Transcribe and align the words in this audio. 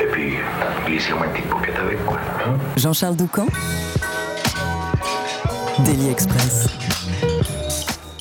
Et 0.00 0.06
puis, 0.06 0.32
glissez-moi 0.86 1.26
une 1.26 1.32
petite 1.32 1.48
paupiette 1.48 1.76
avec, 1.76 2.04
quoi. 2.04 2.18
hein. 2.46 2.56
Jean-Charles 2.76 3.16
Doucan 3.16 3.46
Daily 5.84 6.10
Express. 6.10 6.66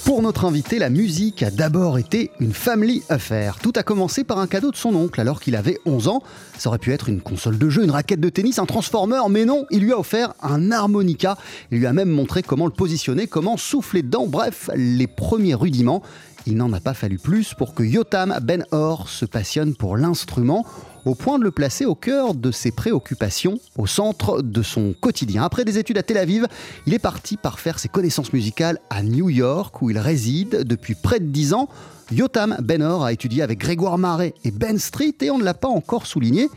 Pour 0.05 0.21
notre 0.21 0.45
invité, 0.45 0.77
la 0.79 0.89
musique 0.89 1.41
a 1.43 1.51
d'abord 1.51 1.97
été 1.97 2.31
une 2.39 2.53
family 2.53 3.01
affair. 3.07 3.57
Tout 3.61 3.71
a 3.75 3.83
commencé 3.83 4.23
par 4.25 4.39
un 4.39 4.47
cadeau 4.47 4.71
de 4.71 4.75
son 4.75 4.93
oncle 4.95 5.21
alors 5.21 5.39
qu'il 5.39 5.55
avait 5.55 5.79
11 5.85 6.07
ans. 6.09 6.21
Ça 6.57 6.69
aurait 6.69 6.79
pu 6.79 6.91
être 6.91 7.07
une 7.07 7.21
console 7.21 7.57
de 7.57 7.69
jeu, 7.69 7.83
une 7.83 7.91
raquette 7.91 8.19
de 8.19 8.29
tennis, 8.29 8.59
un 8.59 8.65
transformer, 8.65 9.19
mais 9.29 9.45
non, 9.45 9.65
il 9.71 9.79
lui 9.83 9.93
a 9.93 9.99
offert 9.99 10.33
un 10.41 10.71
harmonica. 10.71 11.37
Il 11.71 11.79
lui 11.79 11.87
a 11.87 11.93
même 11.93 12.09
montré 12.09 12.43
comment 12.43 12.65
le 12.65 12.71
positionner, 12.73 13.27
comment 13.27 13.55
souffler 13.55 14.01
dedans, 14.01 14.27
bref, 14.27 14.69
les 14.75 15.07
premiers 15.07 15.55
rudiments. 15.55 16.01
Il 16.47 16.55
n'en 16.57 16.73
a 16.73 16.79
pas 16.79 16.95
fallu 16.95 17.19
plus 17.19 17.53
pour 17.53 17.73
que 17.75 17.83
Yotam 17.83 18.37
Ben 18.41 18.65
Or 18.71 19.07
se 19.07 19.25
passionne 19.25 19.75
pour 19.75 19.95
l'instrument 19.95 20.65
au 21.05 21.15
point 21.15 21.39
de 21.39 21.43
le 21.43 21.51
placer 21.51 21.85
au 21.85 21.95
cœur 21.95 22.33
de 22.33 22.51
ses 22.51 22.71
préoccupations, 22.71 23.59
au 23.77 23.87
centre 23.87 24.41
de 24.41 24.61
son 24.61 24.93
quotidien. 24.99 25.43
Après 25.43 25.65
des 25.65 25.77
études 25.77 25.97
à 25.97 26.03
Tel 26.03 26.17
Aviv, 26.17 26.47
il 26.85 26.93
est 26.93 26.99
parti 26.99 27.37
par 27.37 27.59
faire 27.59 27.79
ses 27.79 27.89
connaissances 27.89 28.33
musicales 28.33 28.79
à 28.89 29.03
New 29.03 29.29
York, 29.29 29.81
où 29.81 29.89
il 29.89 29.97
réside 29.97 30.63
depuis 30.63 30.95
près 30.95 31.19
de 31.19 31.25
10 31.25 31.53
ans. 31.53 31.69
Yotam 32.11 32.57
Benor 32.61 33.05
a 33.05 33.13
étudié 33.13 33.41
avec 33.41 33.59
Grégoire 33.59 33.97
Marais 33.97 34.33
et 34.43 34.51
Ben 34.51 34.77
Street, 34.77 35.15
et 35.21 35.31
on 35.31 35.37
ne 35.37 35.43
l'a 35.43 35.53
pas 35.53 35.69
encore 35.69 36.05
souligné. 36.05 36.49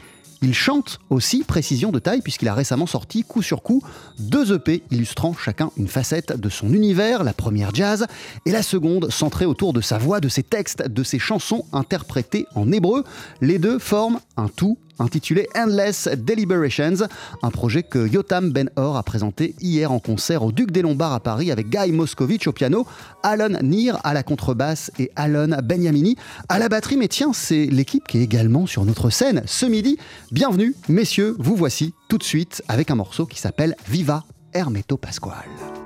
Il 0.45 0.53
chante 0.53 1.01
aussi, 1.09 1.43
précision 1.43 1.91
de 1.91 1.99
taille, 1.99 2.21
puisqu'il 2.21 2.49
a 2.49 2.55
récemment 2.55 2.85
sorti, 2.85 3.25
coup 3.25 3.41
sur 3.41 3.63
coup, 3.63 3.83
deux 4.19 4.53
EP 4.53 4.83
illustrant 4.91 5.33
chacun 5.33 5.71
une 5.79 5.89
facette 5.89 6.39
de 6.39 6.51
son 6.51 6.75
univers, 6.75 7.25
la 7.25 7.33
première 7.33 7.75
jazz, 7.75 8.07
et 8.45 8.51
la 8.51 8.63
seconde 8.63 9.11
centrée 9.11 9.47
autour 9.47 9.73
de 9.73 9.81
sa 9.81 9.97
voix, 9.97 10.21
de 10.21 10.29
ses 10.29 10.43
textes, 10.43 10.87
de 10.87 11.03
ses 11.03 11.19
chansons 11.19 11.65
interprétées 11.73 12.45
en 12.55 12.71
hébreu. 12.73 13.05
Les 13.41 13.59
deux 13.59 13.79
forment 13.79 14.21
un 14.37 14.49
tout 14.49 14.77
intitulé 14.99 15.49
Endless 15.57 16.09
Deliberations, 16.09 17.07
un 17.43 17.51
projet 17.51 17.83
que 17.83 18.07
Yotam 18.09 18.51
Ben 18.51 18.71
Or 18.77 18.97
a 18.97 19.03
présenté 19.03 19.55
hier 19.61 19.93
en 19.93 19.99
concert 19.99 20.43
au 20.43 20.53
Duc 20.53 20.71
des 20.71 20.83
Lombards 20.83 21.13
à 21.13 21.21
Paris 21.21 21.51
avec 21.51 21.69
Guy 21.69 21.93
Moscovitch 21.93 22.47
au 22.47 22.53
piano, 22.53 22.87
Alon 23.23 23.59
Nir 23.63 23.99
à 24.05 24.15
la 24.15 24.23
contrebasse 24.23 24.91
et 24.99 25.11
Alon 25.17 25.57
Benyamini 25.63 26.17
à 26.49 26.59
la 26.59 26.69
batterie. 26.69 26.97
Mais 26.97 27.09
tiens, 27.09 27.33
c'est 27.33 27.67
l'équipe 27.67 28.07
qui 28.07 28.19
est 28.19 28.23
également 28.23 28.67
sur 28.67 28.85
notre 28.85 29.11
scène 29.11 29.43
ce 29.47 29.67
midi. 29.67 29.99
Bienvenue, 30.33 30.75
messieurs, 30.89 31.37
vous 31.39 31.57
voici 31.57 31.95
tout 32.09 32.19
de 32.19 32.25
suite 32.25 32.63
avec 32.69 32.91
un 32.91 32.95
morceau 32.95 33.27
qui 33.27 33.39
s'appelle 33.39 33.77
Viva 33.89 34.25
Hermeto 34.53 34.97
Pasquale. 34.97 35.84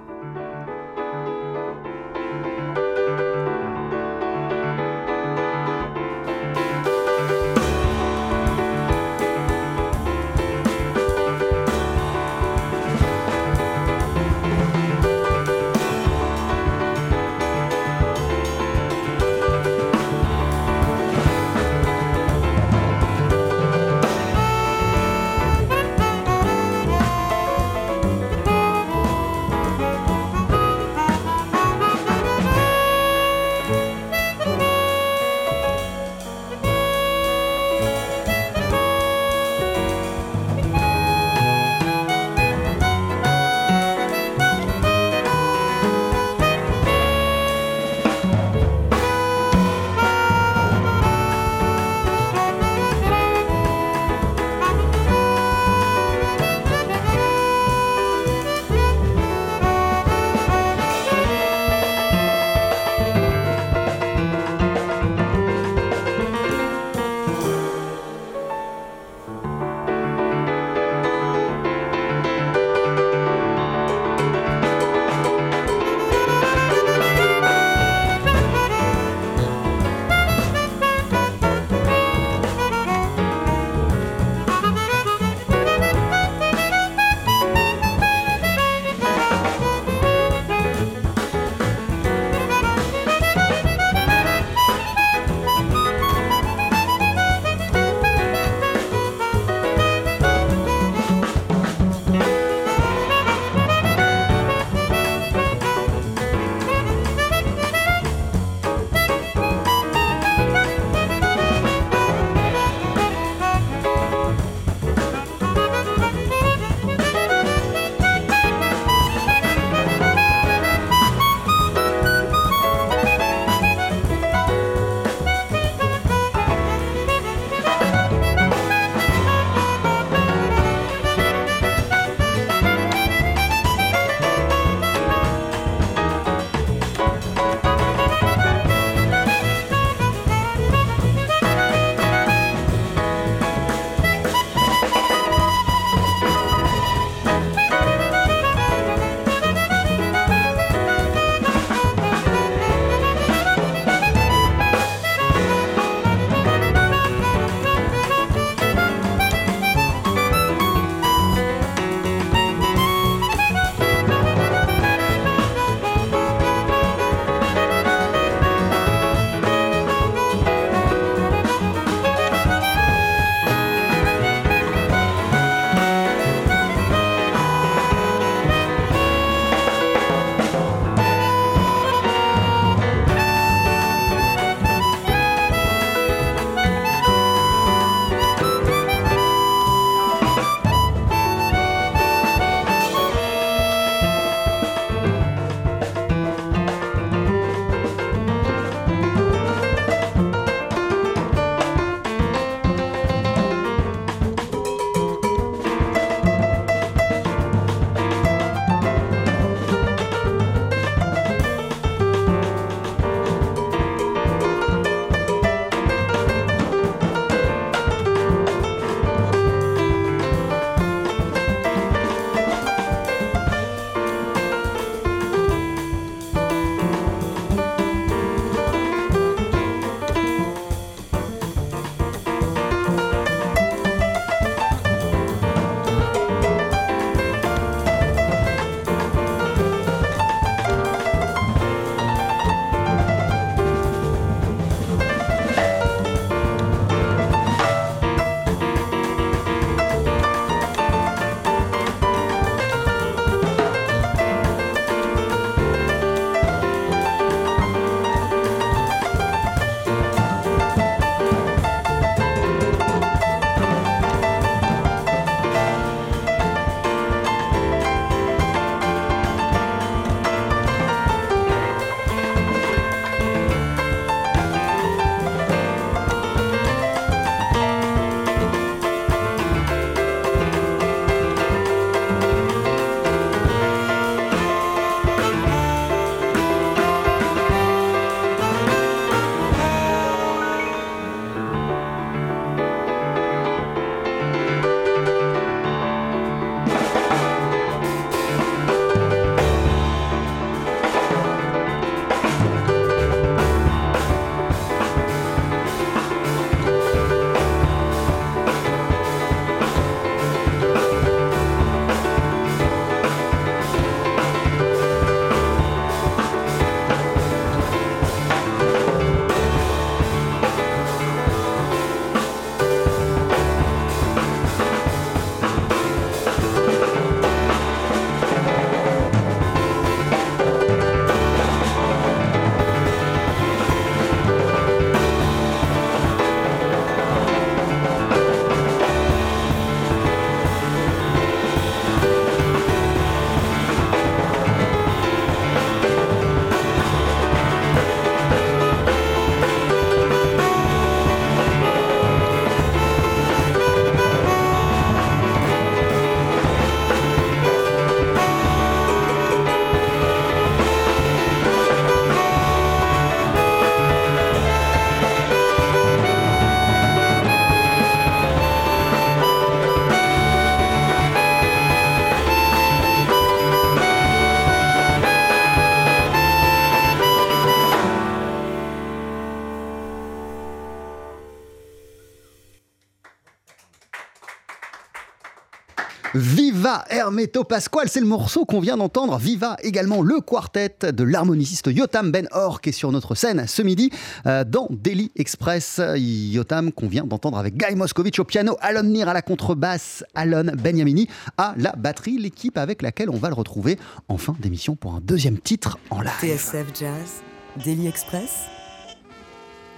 Hermeto 387.09 387.43
Pasquale, 387.43 387.89
c'est 387.89 388.01
le 388.01 388.07
morceau 388.07 388.45
qu'on 388.45 388.61
vient 388.61 388.77
d'entendre. 388.77 389.17
Viva 389.17 389.57
également 389.63 390.03
le 390.03 390.21
quartet 390.21 390.93
de 390.93 391.05
l'harmoniciste 391.05 391.69
Yotam 391.69 392.11
Ben 392.11 392.29
Or 392.33 392.61
qui 392.61 392.69
est 392.69 392.73
sur 392.73 392.93
notre 392.93 393.15
scène 393.15 393.47
ce 393.47 393.63
midi 393.63 393.91
euh, 394.27 394.45
dans 394.45 394.67
Daily 394.69 395.11
Express. 395.17 395.81
Yotam 395.97 396.71
qu'on 396.71 396.87
vient 396.87 397.05
d'entendre 397.05 397.39
avec 397.39 397.57
Guy 397.57 397.77
Moscovitch 397.77 398.19
au 398.19 398.25
piano, 398.25 398.59
Alon 398.61 398.83
Nir 398.83 399.09
à 399.09 399.15
la 399.15 399.23
contrebasse, 399.23 400.05
Alon 400.15 400.53
Benyamini 400.63 401.09
à 401.39 401.55
la 401.57 401.73
batterie, 401.73 402.19
l'équipe 402.19 402.59
avec 402.59 402.83
laquelle 402.83 403.09
on 403.09 403.17
va 403.17 403.29
le 403.29 403.35
retrouver 403.35 403.79
en 404.09 404.19
fin 404.19 404.37
d'émission 404.39 404.77
pour 404.77 404.95
un 404.95 405.01
deuxième 405.01 405.39
titre 405.39 405.79
en 405.89 406.03
live. 406.03 406.13
TSF 406.21 406.67
Jazz, 406.79 407.23
Daily 407.65 407.89
Express, 407.89 408.33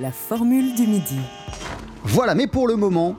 la 0.01 0.11
formule 0.11 0.75
du 0.75 0.89
midi. 0.89 1.21
Voilà, 2.03 2.35
mais 2.35 2.49
pour 2.49 2.67
le 2.67 2.75
moment, 2.75 3.15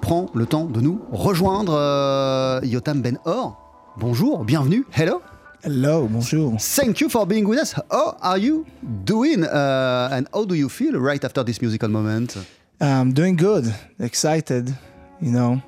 prends 0.00 0.26
le 0.34 0.46
temps 0.46 0.64
de 0.64 0.80
nous 0.80 1.00
rejoindre. 1.12 1.74
euh, 1.74 2.60
Yotam 2.64 3.00
Ben 3.02 3.18
Or, 3.24 3.56
bonjour, 3.98 4.44
bienvenue, 4.44 4.84
hello. 4.96 5.20
Hello, 5.64 6.06
bonjour. 6.08 6.54
Thank 6.60 7.00
you 7.00 7.08
for 7.08 7.26
being 7.26 7.44
with 7.44 7.58
us. 7.58 7.74
How 7.90 8.16
are 8.22 8.38
you 8.38 8.64
doing? 8.82 9.42
Uh, 9.44 10.08
and 10.12 10.26
how 10.32 10.44
do 10.44 10.54
you 10.54 10.68
feel 10.68 10.92
right 10.98 11.22
after 11.24 11.42
this 11.44 11.60
musical 11.60 11.88
moment? 11.88 12.38
I'm 12.80 13.12
doing 13.12 13.34
good, 13.36 13.64
excited, 13.98 14.72
you 15.20 15.32
know, 15.32 15.60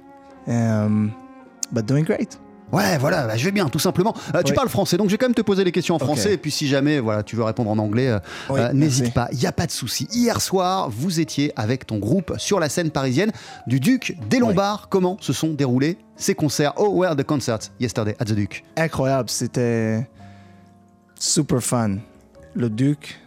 um, 0.47 1.13
but 1.73 1.87
doing 1.87 2.05
great. 2.05 2.39
Ouais, 2.73 2.99
voilà, 2.99 3.27
bah, 3.27 3.37
je 3.37 3.45
vais 3.45 3.51
bien, 3.51 3.69
tout 3.69 3.79
simplement. 3.79 4.15
Euh, 4.35 4.43
Tu 4.43 4.51
Oui. 4.51 4.55
parles 4.55 4.69
français, 4.69 4.97
donc 4.97 5.09
je 5.09 5.13
vais 5.15 5.19
quand 5.19 5.27
même 5.27 5.35
te 5.35 5.43
poser 5.43 5.65
les 5.65 5.73
questions 5.73 5.97
en 5.97 5.99
français. 5.99 6.35
Et 6.35 6.37
puis 6.37 6.51
si 6.51 6.69
jamais 6.69 7.01
voilà, 7.01 7.23
tu 7.23 7.37
veux 7.37 7.43
répondre 7.43 7.71
en 7.71 7.79
anglais, 7.79 8.09
euh, 8.09 8.19
Oui, 8.49 8.61
euh, 8.61 8.73
n'hésite 8.73 9.13
pas, 9.13 9.29
il 9.33 9.39
n'y 9.39 9.47
a 9.47 9.53
pas 9.53 9.67
de 9.67 9.71
souci. 9.73 10.07
Hier 10.13 10.41
soir, 10.41 10.89
vous 10.91 11.21
étiez 11.21 11.53
avec 11.57 11.87
ton 11.87 11.99
groupe 11.99 12.35
sur 12.39 12.61
la 12.61 12.69
scène 12.69 12.91
parisienne 12.91 13.33
du 13.67 13.81
Duc 13.81 14.17
des 14.29 14.39
Lombards. 14.39 14.89
Comment 14.89 15.17
se 15.21 15.33
sont 15.33 15.51
déroulés 15.51 15.99
ces 16.17 16.35
concerts? 16.35 16.75
Oh, 16.77 16.89
where 16.91 17.11
are 17.11 17.17
the 17.17 17.25
concerts? 17.25 17.71
Yesterday 17.81 18.15
at 18.19 18.27
the 18.27 18.33
Duc 18.35 18.65
Incroyable, 18.77 19.29
c'était 19.31 20.09
super 21.19 21.63
fun. 21.63 21.97
Le 22.55 22.71
Duc, 22.71 23.19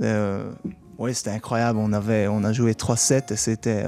ouais, 0.00 1.14
c'était 1.14 1.30
incroyable. 1.30 1.78
On 1.80 1.92
avait, 1.92 2.26
on 2.28 2.42
a 2.44 2.52
joué 2.52 2.74
trois 2.74 2.96
sets 2.96 3.26
et 3.30 3.36
c'était, 3.36 3.84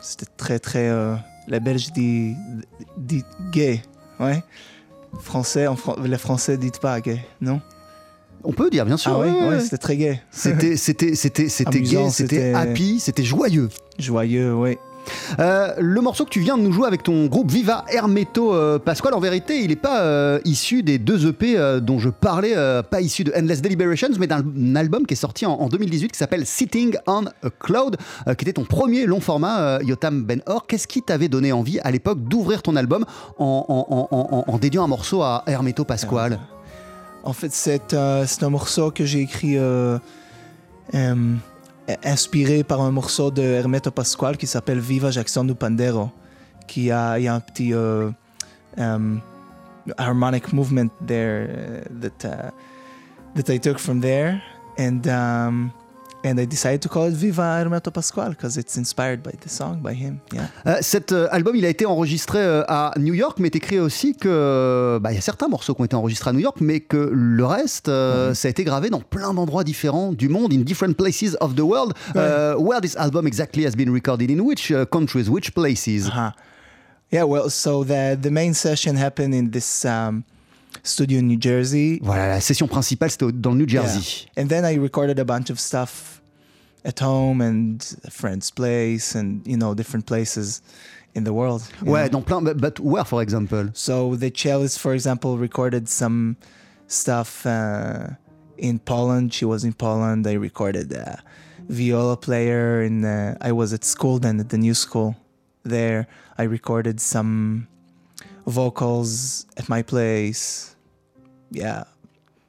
c'était 0.00 0.26
très 0.36 0.58
très. 0.58 0.90
La 1.48 1.60
Belge 1.60 1.92
dit, 1.92 2.34
dit 2.96 3.24
gay, 3.52 3.82
ouais. 4.20 4.42
Français, 5.20 5.66
en 5.66 5.76
Fran- 5.76 5.96
les 6.02 6.16
Français 6.18 6.56
disent 6.56 6.72
pas 6.80 7.00
gay, 7.00 7.24
non? 7.40 7.60
On 8.44 8.52
peut 8.52 8.70
dire, 8.70 8.84
bien 8.86 8.96
sûr. 8.96 9.12
Ah 9.14 9.20
oui, 9.20 9.28
ouais, 9.28 9.40
ouais, 9.40 9.48
ouais. 9.50 9.60
c'était 9.60 9.78
très 9.78 9.96
gay, 9.96 10.20
C'était, 10.30 10.76
c'était, 10.76 11.14
c'était, 11.14 11.44
gay, 11.44 12.10
c'était 12.10 12.10
c'était- 12.10 12.54
happy, 12.54 12.98
c'était 12.98 13.22
joyeux. 13.24 13.68
joyeux, 13.98 14.54
ouais. 14.54 14.78
Euh, 15.38 15.74
le 15.78 16.00
morceau 16.00 16.24
que 16.24 16.30
tu 16.30 16.40
viens 16.40 16.56
de 16.56 16.62
nous 16.62 16.72
jouer 16.72 16.86
avec 16.86 17.02
ton 17.02 17.26
groupe 17.26 17.50
Viva 17.50 17.84
Hermeto 17.88 18.54
euh, 18.54 18.78
Pasquale, 18.78 19.14
en 19.14 19.20
vérité, 19.20 19.60
il 19.60 19.68
n'est 19.68 19.76
pas 19.76 20.02
euh, 20.02 20.40
issu 20.44 20.82
des 20.82 20.98
deux 20.98 21.28
EP 21.28 21.58
dont 21.80 21.98
je 21.98 22.08
parlais, 22.08 22.54
pas 22.90 23.00
issu 23.00 23.24
de 23.24 23.32
Endless 23.36 23.62
Deliberations, 23.62 24.08
mais 24.18 24.26
d'un 24.26 24.76
album 24.76 25.06
qui 25.06 25.14
est 25.14 25.16
sorti 25.16 25.46
en, 25.46 25.52
en 25.52 25.68
2018 25.68 26.12
qui 26.12 26.18
s'appelle 26.18 26.46
Sitting 26.46 26.96
on 27.06 27.26
a 27.26 27.50
Cloud, 27.60 27.96
qui 28.26 28.44
était 28.44 28.52
ton 28.52 28.64
premier 28.64 29.06
long 29.06 29.20
format, 29.20 29.80
Yotam 29.82 30.22
Ben 30.24 30.42
Or. 30.46 30.66
Qu'est-ce 30.66 30.86
qui 30.86 31.02
t'avait 31.02 31.28
donné 31.28 31.52
envie 31.52 31.80
à 31.80 31.90
l'époque 31.90 32.22
d'ouvrir 32.22 32.62
ton 32.62 32.76
album 32.76 33.04
en, 33.38 34.58
dédiant 34.60 34.84
un 34.84 34.88
morceau 34.88 35.22
à 35.22 35.42
Hermeto 35.46 35.84
Pasquale 35.84 36.38
En 37.24 37.32
fait, 37.32 37.52
c'est 37.52 37.94
un 37.94 38.50
morceau 38.50 38.90
que 38.90 39.04
j'ai 39.04 39.20
écrit 39.20 39.56
inspiré 42.04 42.64
par 42.64 42.80
un 42.80 42.90
morceau 42.90 43.30
de 43.30 43.42
Hermeto 43.42 43.90
Pasquale 43.90 44.36
qui 44.36 44.46
s'appelle 44.46 44.78
Viva 44.78 45.10
Jackson 45.10 45.44
du 45.44 45.54
Pandero, 45.54 46.10
qui 46.66 46.90
a, 46.90 47.18
y 47.18 47.28
un 47.28 47.40
petit 47.40 47.74
euh, 47.74 48.10
um, 48.78 49.20
harmonic 49.98 50.52
movement 50.52 50.90
there 51.06 51.48
uh, 51.48 52.00
that 52.00 52.24
uh, 52.24 52.50
that 53.34 53.52
I 53.52 53.58
took 53.58 53.78
from 53.78 54.00
there, 54.00 54.42
and 54.78 55.06
um, 55.06 55.72
and 56.24 56.38
I 56.38 56.46
decided 56.46 56.80
to 56.82 56.88
call 56.88 57.08
it 57.08 57.14
Viva 57.14 57.60
Hermeto 57.60 57.90
Pasquale 57.90 58.30
because 58.30 58.56
it's 58.56 58.76
inspired 58.76 59.22
by 59.22 59.32
the 59.32 59.48
song 59.48 59.80
by 59.82 59.94
him. 59.94 60.18
Yeah. 60.32 60.48
Euh, 60.66 60.78
cet 60.80 61.12
euh, 61.12 61.28
album, 61.30 61.56
il 61.56 61.64
a 61.64 61.68
été 61.68 61.86
enregistré 61.86 62.38
euh, 62.38 62.62
à 62.68 62.92
New 62.98 63.14
York, 63.14 63.38
mais 63.40 63.50
t'écris 63.50 63.78
aussi 63.78 64.14
que 64.14 64.98
bah, 65.00 65.12
il 65.12 65.16
y 65.16 65.18
a 65.18 65.22
certains 65.22 65.48
morceaux 65.48 65.74
qui 65.74 65.80
ont 65.80 65.84
été 65.84 65.96
enregistrés 65.96 66.30
à 66.30 66.32
New 66.32 66.40
York, 66.40 66.58
mais 66.60 66.80
que 66.80 67.10
le 67.12 67.44
reste, 67.44 67.88
euh, 67.88 68.34
ça 68.34 68.48
a 68.48 68.50
été 68.50 68.64
gravé 68.64 68.90
dans 68.90 69.00
plein 69.00 69.34
d'endroits 69.34 69.64
différents 69.64 70.12
du 70.12 70.28
monde, 70.28 70.52
in 70.52 70.58
different 70.58 70.94
places 70.94 71.36
of 71.40 71.54
the 71.54 71.60
world. 71.60 71.92
Where 72.14 72.80
this 72.80 72.96
album 72.96 73.26
exactly 73.26 73.66
has 73.66 73.72
been 73.76 73.92
recorded 73.92 74.30
in 74.30 74.40
which 74.40 74.70
uh, 74.70 74.84
countries, 74.86 75.28
which 75.28 75.52
places? 75.54 76.08
Uh-huh. 76.08 76.32
Yeah, 77.10 77.24
well, 77.24 77.50
so 77.50 77.84
the 77.84 78.16
the 78.18 78.30
main 78.30 78.54
session 78.54 78.96
happened 78.96 79.34
in 79.34 79.50
this 79.50 79.84
um, 79.84 80.24
studio 80.82 81.18
in 81.18 81.28
New 81.28 81.38
Jersey. 81.40 82.00
Voilà, 82.02 82.28
la 82.28 82.40
session 82.40 82.66
principale, 82.66 83.10
c'était 83.10 83.30
dans 83.32 83.52
le 83.52 83.58
New 83.58 83.68
Jersey. 83.68 84.26
Yeah. 84.36 84.42
And 84.42 84.48
then 84.48 84.64
I 84.64 84.76
recorded 84.76 85.18
a 85.18 85.24
bunch 85.24 85.50
of 85.50 85.58
stuff 85.58 86.20
at 86.84 87.00
home 87.00 87.40
and 87.40 87.80
a 88.04 88.10
friend's 88.10 88.50
place 88.50 89.14
and 89.14 89.46
you 89.46 89.56
know 89.56 89.74
different 89.74 90.06
places 90.06 90.62
in 91.14 91.24
the 91.24 91.32
world. 91.32 91.62
Ouais, 91.82 92.04
know. 92.04 92.20
dans 92.20 92.22
plein. 92.22 92.42
But, 92.42 92.60
but 92.60 92.80
where, 92.80 93.04
for 93.04 93.22
example? 93.22 93.70
So 93.74 94.16
the 94.16 94.30
cellist, 94.30 94.78
for 94.78 94.94
example, 94.94 95.38
recorded 95.38 95.88
some 95.88 96.36
stuff 96.86 97.46
uh, 97.46 98.08
in 98.58 98.78
Poland. 98.78 99.32
She 99.32 99.44
was 99.44 99.64
in 99.64 99.72
Poland. 99.72 100.26
I 100.26 100.34
recorded 100.34 100.92
a 100.92 101.22
viola 101.68 102.16
player, 102.16 102.82
and 102.82 103.04
uh, 103.04 103.34
I 103.40 103.52
was 103.52 103.72
at 103.72 103.84
school 103.84 104.18
then 104.18 104.40
at 104.40 104.48
the 104.48 104.58
new 104.58 104.74
school. 104.74 105.16
There, 105.64 106.08
I 106.38 106.44
recorded 106.44 107.00
some 107.00 107.68
vocals 108.46 109.46
at 109.56 109.68
my 109.68 109.82
place. 109.82 110.71
Yeah, 111.52 111.84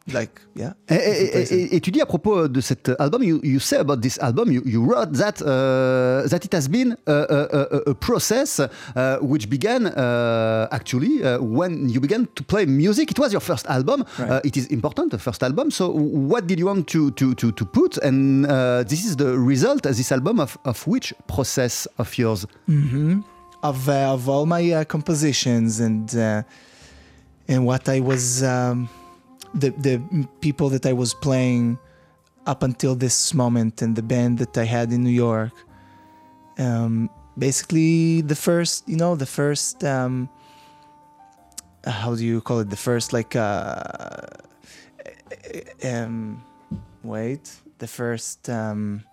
like 0.08 0.32
yeah. 0.56 0.74
Et, 0.90 0.96
et- 0.96 1.30
et- 1.38 1.54
et- 1.54 1.76
et 1.76 1.80
tu 1.82 1.92
dis 1.92 2.02
à 2.02 2.06
propos 2.06 2.48
de 2.48 2.62
cet 2.62 2.90
album, 3.00 3.22
you, 3.24 3.40
you 3.44 3.60
say 3.60 3.78
about 3.78 3.98
this 4.02 4.18
album, 4.22 4.52
you, 4.52 4.62
you 4.66 4.82
wrote 4.84 5.12
that 5.14 5.42
uh, 5.42 6.28
that 6.30 6.44
it 6.46 6.54
has 6.54 6.68
been 6.70 6.96
a, 7.08 7.12
a- 7.12 7.48
a- 7.60 7.92
a 7.92 7.94
process 7.94 8.60
uh, 8.60 9.18
which 9.22 9.50
began 9.50 9.88
uh, 9.88 10.68
actually 10.72 11.22
uh, 11.24 11.38
when 11.42 11.90
you 11.90 12.00
began 12.02 12.28
to 12.36 12.44
play 12.44 12.66
music. 12.66 13.12
It 13.12 13.20
was 13.20 13.32
your 13.32 13.42
first 13.42 13.66
album. 13.68 14.04
Right. 14.20 14.30
Uh, 14.32 14.42
it 14.44 14.58
is 14.58 14.68
important, 14.68 15.12
the 15.12 15.20
first 15.20 15.42
album. 15.44 15.70
So 15.72 15.90
what 15.92 16.48
did 16.48 16.60
you 16.60 16.66
want 16.68 16.88
to 16.88 17.12
to 17.12 17.34
to, 17.36 17.52
to 17.52 17.66
put? 17.66 17.98
And 18.04 18.46
uh, 18.46 18.84
this 18.88 19.06
is 19.06 19.16
the 19.16 19.38
result, 19.38 19.86
of 19.86 19.96
this 19.96 20.12
album 20.12 20.40
of 20.40 20.58
of 20.66 20.86
which 20.88 21.14
process 21.28 21.88
of 21.98 22.18
yours? 22.18 22.46
of 23.64 23.88
uh, 23.88 24.14
of 24.14 24.28
all 24.28 24.46
my 24.46 24.64
uh, 24.74 24.84
compositions 24.86 25.80
and 25.80 26.14
uh, 26.16 26.44
and 27.48 27.66
what 27.66 27.90
I 27.90 28.00
was 28.00 28.44
um, 28.44 28.90
the 29.54 29.70
the 29.72 30.28
people 30.42 30.70
that 30.70 30.86
I 30.86 30.94
was 30.94 31.14
playing 31.14 31.78
up 32.46 32.64
until 32.64 32.96
this 32.96 33.34
moment 33.34 33.82
and 33.82 33.96
the 33.96 34.02
band 34.02 34.40
that 34.40 34.58
I 34.58 34.66
had 34.66 34.92
in 34.92 35.04
New 35.04 35.10
York. 35.10 35.54
Um, 36.58 37.10
basically, 37.38 38.22
the 38.22 38.36
first, 38.36 38.88
you 38.88 38.98
know, 38.98 39.16
the 39.16 39.26
first. 39.26 39.84
Um, 39.84 40.30
how 41.86 42.16
do 42.16 42.24
you 42.24 42.40
call 42.40 42.60
it? 42.60 42.70
The 42.70 42.78
first, 42.78 43.12
like, 43.12 43.36
uh, 43.36 44.24
um, 45.84 46.44
wait, 47.04 47.52
the 47.80 47.88
first. 47.88 48.50
Um, 48.50 49.04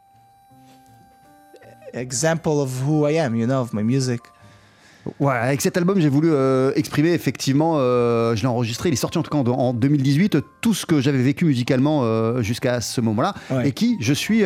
example 1.94 2.62
of 2.62 2.70
who 2.80 3.04
I 3.04 3.12
am, 3.12 3.34
you 3.34 3.46
know, 3.46 3.60
of 3.60 3.72
my 3.72 3.82
music. 3.82 4.20
Avec 5.20 5.60
cet 5.60 5.76
album, 5.76 6.00
j'ai 6.00 6.08
voulu 6.08 6.28
euh, 6.32 6.72
exprimer 6.76 7.10
effectivement, 7.12 7.74
euh, 7.78 8.34
je 8.36 8.42
l'ai 8.42 8.48
enregistré, 8.48 8.88
il 8.88 8.92
est 8.92 8.96
sorti 8.96 9.18
en 9.18 9.22
tout 9.22 9.30
cas 9.30 9.38
en, 9.38 9.46
en 9.48 9.72
2018, 9.74 10.38
tout 10.60 10.74
ce 10.74 10.86
que 10.86 11.00
j'avais 11.00 11.22
vécu 11.22 11.44
musicalement 11.44 12.00
euh, 12.04 12.42
jusqu'à 12.42 12.80
ce 12.80 13.00
moment-là, 13.00 13.34
Ouais. 13.50 13.68
et 13.68 13.72
qui 13.72 13.96
je 14.00 14.12
suis 14.14 14.42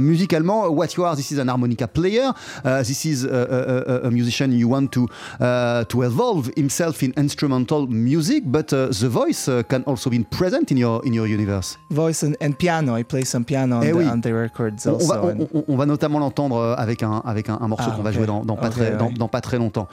musicalement. 0.00 0.66
What 0.68 0.88
you 0.96 1.04
are, 1.04 1.16
this 1.16 1.30
is 1.30 1.40
an 1.40 1.48
harmonica 1.48 1.86
player, 1.86 2.30
uh, 2.64 2.82
this 2.82 3.04
is 3.04 3.24
a, 3.24 3.28
a- 3.28 4.04
a- 4.04 4.06
a 4.06 4.10
musician 4.10 4.50
you 4.52 4.68
want 4.68 4.88
to 4.92 5.06
uh, 5.40 5.84
to 5.88 6.02
evolve 6.02 6.50
himself 6.56 7.02
in 7.02 7.12
instrumental 7.16 7.86
music, 7.88 8.44
but 8.46 8.72
uh, 8.72 8.88
the 8.90 9.08
voice 9.08 9.48
uh, 9.48 9.62
can 9.68 9.82
also 9.86 10.10
be 10.10 10.20
present 10.30 10.70
in 10.70 10.76
your 10.78 11.00
in 11.04 11.12
your 11.14 11.26
universe. 11.26 11.76
Voice 11.90 12.22
and, 12.24 12.34
and 12.40 12.52
piano. 12.58 12.96
I 12.96 13.04
play 13.04 13.24
some 13.24 13.44
piano 13.44 13.76
on, 13.78 13.82
Eh 13.82 13.90
the, 13.92 13.96
oui. 13.96 14.04
on 14.06 14.20
the 14.20 14.32
records 14.32 14.86
on 14.86 14.94
also. 14.94 15.06
va, 15.14 15.34
on- 15.68 15.76
va 15.76 15.86
notamment 15.86 16.18
l'entendre 16.18 16.74
avec 16.78 17.02
un 17.02 17.22
avec 17.24 17.48
un, 17.48 17.58
un 17.60 17.68
morceau 17.68 17.90
Ah, 17.92 17.96
qu'on 17.96 18.02
va 18.02 18.12
jouer 18.12 18.26
dans, 18.26 18.44
dans 18.44 18.56
pas 18.56 18.70
très 18.70 18.96
dans 18.96 19.28
pas 19.28 19.40
très 19.40 19.58
longtemps. 19.58 19.83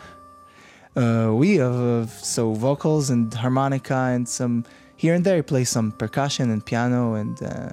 Uh, 0.96 1.32
oui, 1.34 1.60
uh, 1.60 2.06
so 2.06 2.54
vocals 2.54 3.10
and 3.10 3.34
harmonica 3.34 3.96
and 3.96 4.28
some 4.28 4.66
here 4.98 5.14
and 5.14 5.24
there. 5.24 5.38
I 5.38 5.42
play 5.42 5.64
some 5.64 5.92
percussion 5.92 6.50
and 6.50 6.66
piano 6.66 7.14
and 7.14 7.42
uh, 7.42 7.72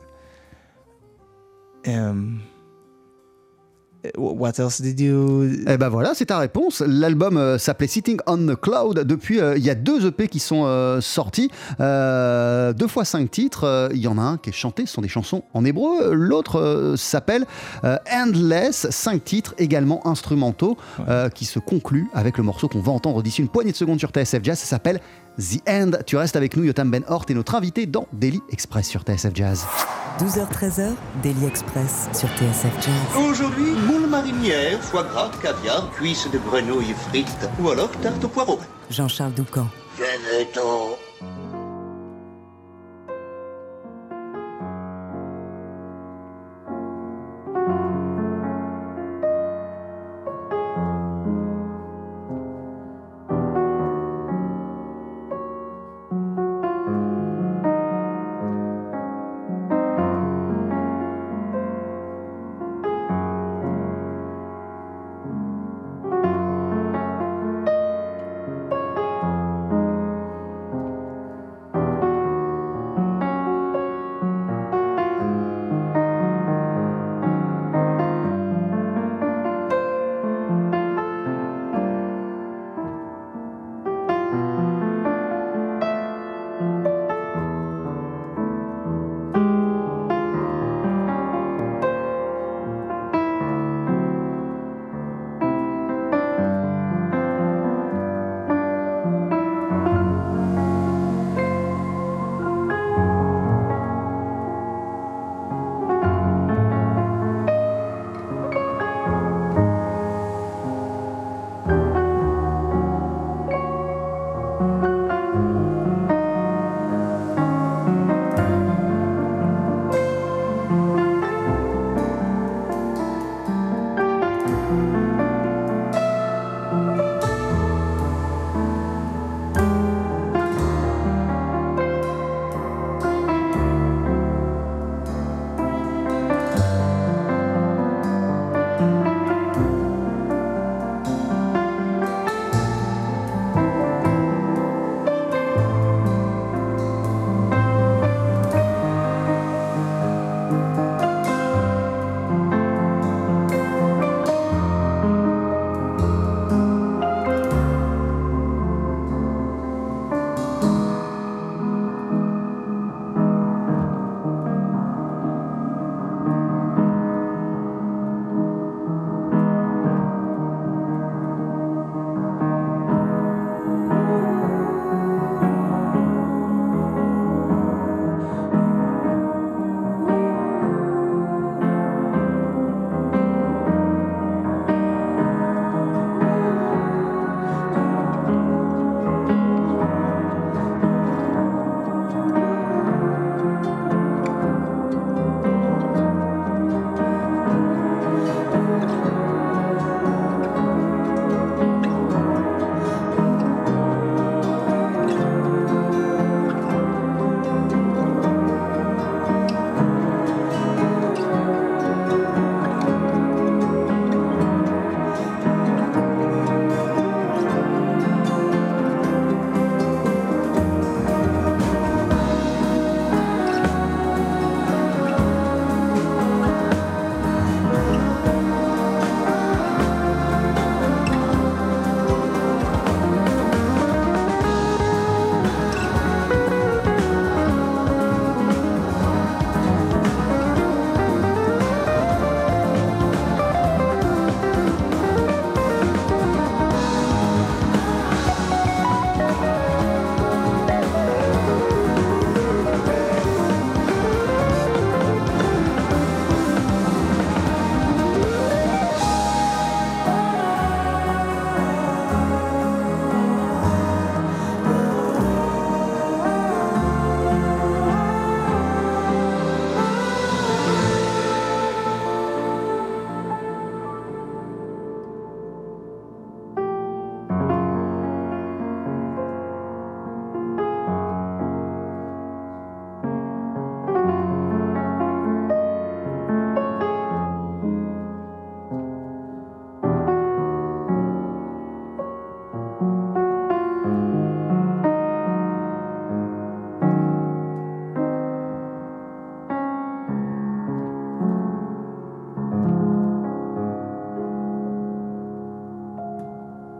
um, 1.86 2.42
What 4.16 4.52
else 4.58 4.80
did 4.80 5.00
you. 5.00 5.50
Eh 5.66 5.76
ben 5.76 5.88
voilà, 5.88 6.14
c'est 6.14 6.26
ta 6.26 6.38
réponse. 6.38 6.82
L'album 6.86 7.36
euh, 7.36 7.58
s'appelait 7.58 7.88
Sitting 7.88 8.18
on 8.26 8.36
the 8.38 8.54
Cloud. 8.54 9.00
Depuis, 9.00 9.40
euh, 9.40 9.56
il 9.56 9.64
y 9.64 9.70
a 9.70 9.74
deux 9.74 10.06
EP 10.06 10.28
qui 10.28 10.38
sont 10.38 10.64
euh, 10.66 11.00
sortis, 11.00 11.50
euh, 11.80 12.72
deux 12.72 12.86
fois 12.86 13.04
cinq 13.04 13.28
titres. 13.30 13.64
Euh, 13.64 13.88
Il 13.92 13.98
y 13.98 14.06
en 14.06 14.16
a 14.16 14.22
un 14.22 14.36
qui 14.36 14.50
est 14.50 14.52
chanté, 14.52 14.86
ce 14.86 14.92
sont 14.92 15.02
des 15.02 15.08
chansons 15.08 15.42
en 15.52 15.64
hébreu. 15.64 16.12
L'autre 16.14 16.60
euh, 16.60 16.96
s'appelle 16.96 17.44
euh, 17.82 17.96
Endless, 18.12 18.86
cinq 18.90 19.24
titres 19.24 19.54
également 19.58 20.06
instrumentaux, 20.06 20.76
euh, 21.08 21.28
qui 21.28 21.44
se 21.44 21.58
concluent 21.58 22.06
avec 22.14 22.38
le 22.38 22.44
morceau 22.44 22.68
qu'on 22.68 22.80
va 22.80 22.92
entendre 22.92 23.22
d'ici 23.22 23.42
une 23.42 23.48
poignée 23.48 23.72
de 23.72 23.76
secondes 23.76 23.98
sur 23.98 24.10
TSF 24.10 24.44
Jazz. 24.44 24.58
Ça 24.58 24.66
s'appelle 24.66 25.00
The 25.38 25.60
End. 25.68 25.92
Tu 26.04 26.16
restes 26.16 26.34
avec 26.34 26.56
nous, 26.56 26.64
Yotam 26.64 26.90
Ben 26.90 27.04
Hort, 27.08 27.26
et 27.28 27.34
notre 27.34 27.54
invité 27.54 27.86
dans 27.86 28.08
Daily 28.12 28.40
Express 28.50 28.88
sur 28.88 29.02
TSF 29.02 29.30
Jazz. 29.34 29.64
12h-13h, 30.18 30.94
Daily 31.22 31.46
Express 31.46 32.08
sur 32.12 32.28
TSF 32.30 32.74
Jazz. 32.80 33.22
Aujourd'hui, 33.24 33.70
moule 33.86 34.08
marinière, 34.08 34.82
foie 34.82 35.04
gras, 35.04 35.30
caviar, 35.40 35.90
cuisses 35.92 36.28
de 36.32 36.38
grenouille 36.38 36.92
frites 37.08 37.48
ou 37.62 37.70
alors 37.70 37.90
tarte 38.02 38.24
au 38.24 38.28
poireau. 38.28 38.58
Jean-Charles 38.90 39.34
Doucan. 39.34 39.68
Venez-t'en. 39.96 41.07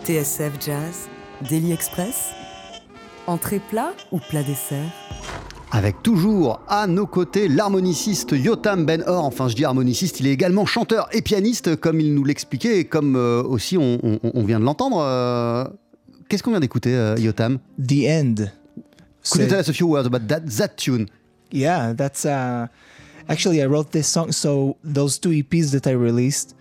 TSF 0.08 0.52
Jazz, 0.64 1.06
Daily 1.50 1.70
Express, 1.70 2.30
entrée 3.26 3.60
plat 3.60 3.92
ou 4.10 4.18
plat 4.18 4.42
dessert? 4.42 4.90
Avec 5.70 6.02
toujours 6.02 6.62
à 6.66 6.86
nos 6.86 7.06
côtés 7.06 7.46
l'harmoniciste 7.46 8.30
Yotam 8.32 8.86
Ben 8.86 9.04
Or. 9.06 9.26
Enfin, 9.26 9.48
je 9.48 9.54
dis 9.54 9.66
harmoniciste, 9.66 10.20
il 10.20 10.26
est 10.26 10.32
également 10.32 10.64
chanteur 10.64 11.08
et 11.12 11.20
pianiste, 11.20 11.76
comme 11.76 12.00
il 12.00 12.14
nous 12.14 12.24
l'expliquait, 12.24 12.78
et 12.78 12.84
comme 12.86 13.16
euh, 13.16 13.42
aussi 13.42 13.76
on, 13.76 13.98
on- 14.02 14.18
on 14.22 14.44
vient 14.44 14.58
de 14.58 14.64
l'entendre. 14.64 14.96
Euh, 15.02 15.64
Qu'est-ce 16.30 16.42
qu'on 16.42 16.52
vient 16.52 16.60
d'écouter, 16.60 16.94
euh, 16.94 17.14
Yotam? 17.18 17.58
The 17.78 18.06
End. 18.06 18.34
Could 19.30 19.42
you 19.42 19.46
tell 19.46 19.60
us 19.60 19.68
a 19.68 19.74
few 19.74 19.88
words 19.88 20.06
about 20.06 20.26
that, 20.28 20.40
that 20.56 20.68
tune? 20.78 21.08
Yeah, 21.52 21.92
that's 21.92 22.24
uh, 22.24 22.68
actually 23.28 23.60
I 23.60 23.66
wrote 23.66 23.90
this 23.90 24.06
song. 24.10 24.32
So 24.32 24.76
those 24.82 25.18
two 25.20 25.32
EPs 25.32 25.70
that 25.72 25.86
I 25.86 25.92
released, 25.92 26.54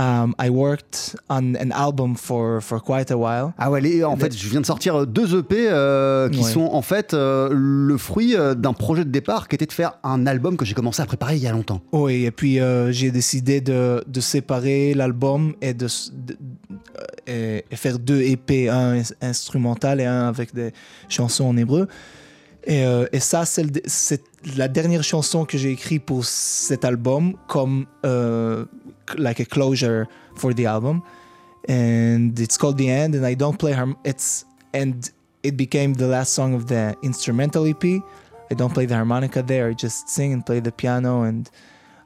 um, 0.00 0.34
I 0.40 0.48
worked 0.48 1.14
on 1.28 1.54
an 1.56 1.70
album 1.72 2.16
for 2.16 2.60
for 2.62 2.80
quite 2.80 3.10
a 3.12 3.16
while. 3.16 3.52
Ah 3.58 3.70
ouais, 3.70 3.80
les- 3.82 4.02
en 4.02 4.16
fait, 4.16 4.34
je 4.36 4.48
viens 4.48 4.60
de 4.62 4.66
sortir 4.66 5.06
deux 5.06 5.36
EP 5.38 5.68
euh, 5.68 6.28
qui 6.30 6.40
Ouais. 6.42 6.50
sont 6.50 6.68
en 6.72 6.82
fait 6.82 7.12
euh, 7.12 7.50
le 7.52 7.96
fruit 7.98 8.34
euh, 8.34 8.54
d'un 8.54 8.72
projet 8.72 9.04
de 9.04 9.10
départ 9.10 9.46
qui 9.48 9.56
était 9.56 9.66
de 9.66 9.72
faire 9.72 9.92
un 10.02 10.26
album 10.26 10.56
que 10.56 10.64
j'ai 10.64 10.74
commencé 10.74 11.02
à 11.02 11.06
préparer 11.06 11.36
il 11.36 11.42
y 11.42 11.46
a 11.46 11.52
longtemps. 11.52 11.82
Oui, 11.92 12.24
et 12.24 12.30
puis 12.30 12.58
euh, 12.60 12.90
j'ai 12.92 13.10
décidé 13.10 13.60
de, 13.60 14.02
de 14.06 14.20
séparer 14.20 14.94
l'album 14.94 15.54
et 15.60 15.74
de, 15.74 15.86
et, 17.26 17.64
et 17.70 17.76
faire 17.76 17.98
deux 17.98 18.20
EP, 18.22 18.68
un 18.68 19.00
ins- 19.00 19.12
instrumental 19.20 20.00
et 20.00 20.06
un 20.06 20.28
avec 20.28 20.54
des 20.54 20.72
chansons 21.08 21.44
en 21.44 21.56
hébreu. 21.56 21.88
Et, 22.64 22.84
euh, 22.84 23.06
et 23.12 23.20
ça, 23.20 23.44
c'est 23.46 24.22
la 24.56 24.68
dernière 24.68 25.02
chanson 25.02 25.46
que 25.46 25.56
j'ai 25.56 25.70
écrite 25.70 26.04
pour 26.04 26.26
cet 26.26 26.84
album, 26.84 27.32
comme 27.48 27.86
euh, 28.04 28.66
like 29.18 29.40
a 29.40 29.44
closure 29.44 30.08
for 30.36 30.52
the 30.52 30.66
album. 30.66 31.02
And 31.68 32.38
it's 32.40 32.56
called 32.56 32.78
The 32.78 32.88
End, 32.88 33.14
and 33.14 33.26
I 33.26 33.34
don't 33.34 33.58
play 33.58 33.72
harm. 33.72 33.96
It's 34.04 34.44
and 34.72 35.10
it 35.42 35.56
became 35.56 35.94
the 35.94 36.06
last 36.06 36.32
song 36.32 36.54
of 36.54 36.66
the 36.68 36.96
instrumental 37.02 37.66
EP. 37.66 37.84
I 38.50 38.54
don't 38.54 38.74
play 38.74 38.86
the 38.86 38.94
harmonica 38.94 39.42
there. 39.42 39.68
I 39.68 39.74
just 39.74 40.08
sing 40.08 40.32
and 40.32 40.44
play 40.44 40.60
the 40.60 40.72
piano 40.72 41.22
and 41.22 41.48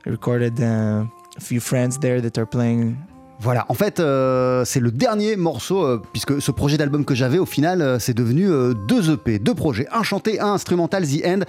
I 0.07 0.11
recorded 0.11 0.61
uh, 0.61 1.07
a 1.37 1.41
few 1.41 1.61
friends 1.61 1.99
there 1.99 2.21
that 2.21 2.37
are 2.39 2.47
playing. 2.47 3.07
Voilà, 3.41 3.67
en 3.69 3.75
fait, 3.75 4.01
euh, 4.01 4.65
c'est 4.65 4.81
le 4.81 4.91
dernier 4.91 5.37
morceau, 5.37 5.85
euh, 5.85 6.01
puisque 6.13 6.41
ce 6.41 6.51
projet 6.51 6.77
d'album 6.79 7.05
que 7.05 7.15
j'avais, 7.15 7.39
au 7.39 7.45
final, 7.47 7.83
euh, 7.83 7.99
c'est 7.99 8.15
devenu 8.15 8.49
deux 8.89 9.11
EP, 9.11 9.39
deux 9.39 9.55
projets, 9.55 9.87
un 9.93 10.03
chanté, 10.03 10.41
un 10.41 10.53
instrumental, 10.55 11.05
The 11.07 11.23
End, 11.27 11.41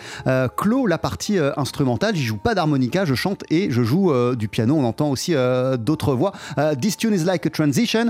clôt 0.58 0.88
la 0.88 0.98
partie 0.98 1.38
instrumentale, 1.58 2.16
j'y 2.16 2.24
joue 2.24 2.38
pas 2.38 2.54
d'harmonica, 2.56 3.06
je 3.06 3.14
chante 3.16 3.44
et 3.50 3.70
je 3.72 3.82
joue 3.84 4.12
du 4.36 4.48
piano, 4.48 4.76
on 4.76 4.84
entend 4.84 5.10
aussi 5.10 5.34
d'autres 5.80 6.14
voix. 6.16 6.32
This 6.82 6.98
tune 6.98 7.14
is 7.14 7.24
like 7.24 7.46
a 7.46 7.50
transition 7.50 8.06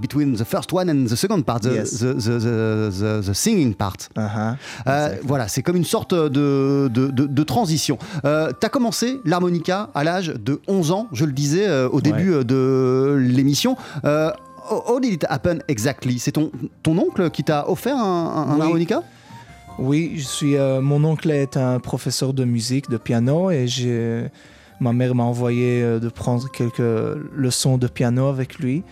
between 0.00 0.34
the 0.36 0.44
first 0.44 0.72
one 0.72 0.88
and 0.90 1.06
the 1.06 1.16
second 1.16 1.42
part, 1.42 1.60
the, 1.60 1.70
Yes. 1.72 1.98
the, 1.98 2.14
the, 2.14 2.38
the, 2.38 2.90
the- 2.90 3.22
the 3.28 3.34
singing 3.34 3.74
part. 3.74 4.08
Uh-huh. 4.16 4.54
Exactly. 4.86 5.18
voilà, 5.26 5.48
c'est 5.48 5.62
comme 5.62 5.76
une 5.76 5.84
sorte 5.84 6.14
de, 6.14 6.88
de, 6.92 7.08
de- 7.08 7.26
de 7.26 7.42
transition. 7.42 7.98
Euh, 8.24 8.50
tu 8.58 8.66
as 8.66 8.68
commencé 8.68 9.20
l'harmonica 9.24 9.90
à 9.94 10.04
l'âge 10.04 10.28
de 10.38 10.60
11 10.68 10.90
ans, 10.92 11.08
je 11.12 11.24
le 11.24 11.32
disais 11.32 11.68
au 11.84 12.00
début 12.00 12.09
euh, 12.18 12.44
de 12.44 13.16
l'émission. 13.18 13.76
Euh, 14.04 14.30
how 14.70 15.00
did 15.00 15.12
it 15.14 15.26
happen 15.28 15.58
exactly? 15.68 16.18
C'est 16.18 16.32
ton, 16.32 16.50
ton 16.82 16.96
oncle 16.98 17.30
qui 17.30 17.42
t'a 17.44 17.68
offert 17.68 17.96
un, 17.96 18.00
un- 18.48 18.52
un 18.52 18.56
Oui. 18.56 18.62
harmonica? 18.62 19.02
Oui, 19.78 20.12
je 20.16 20.22
suis. 20.24 20.56
euh, 20.56 20.80
mon 20.80 21.02
oncle 21.04 21.30
est 21.30 21.56
un 21.56 21.78
professeur 21.80 22.34
de 22.34 22.44
musique, 22.44 22.90
de 22.90 22.96
piano, 22.98 23.50
et 23.50 23.66
j'ai. 23.66 24.24
Ma 24.80 24.92
mère 24.92 25.14
m'a 25.14 25.24
envoyé 25.24 25.82
euh, 25.82 25.98
de 25.98 26.08
prendre 26.08 26.50
quelques 26.50 26.82
leçons 27.34 27.76
de 27.78 27.86
piano 27.86 28.26
avec 28.28 28.58
lui. 28.58 28.82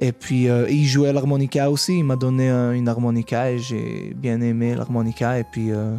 Et 0.00 0.12
puis, 0.12 0.48
euh, 0.50 0.66
il 0.68 0.84
jouait 0.86 1.10
l'harmonica 1.12 1.70
aussi. 1.70 1.98
Il 1.98 2.04
m'a 2.04 2.16
donné 2.16 2.50
euh, 2.50 2.72
une 2.72 2.86
harmonica 2.86 3.50
et 3.50 3.58
j'ai 3.58 4.12
bien 4.14 4.40
aimé 4.42 4.74
l'harmonica. 4.74 5.38
Et 5.38 5.44
puis, 5.50 5.70
euh, 5.72 5.94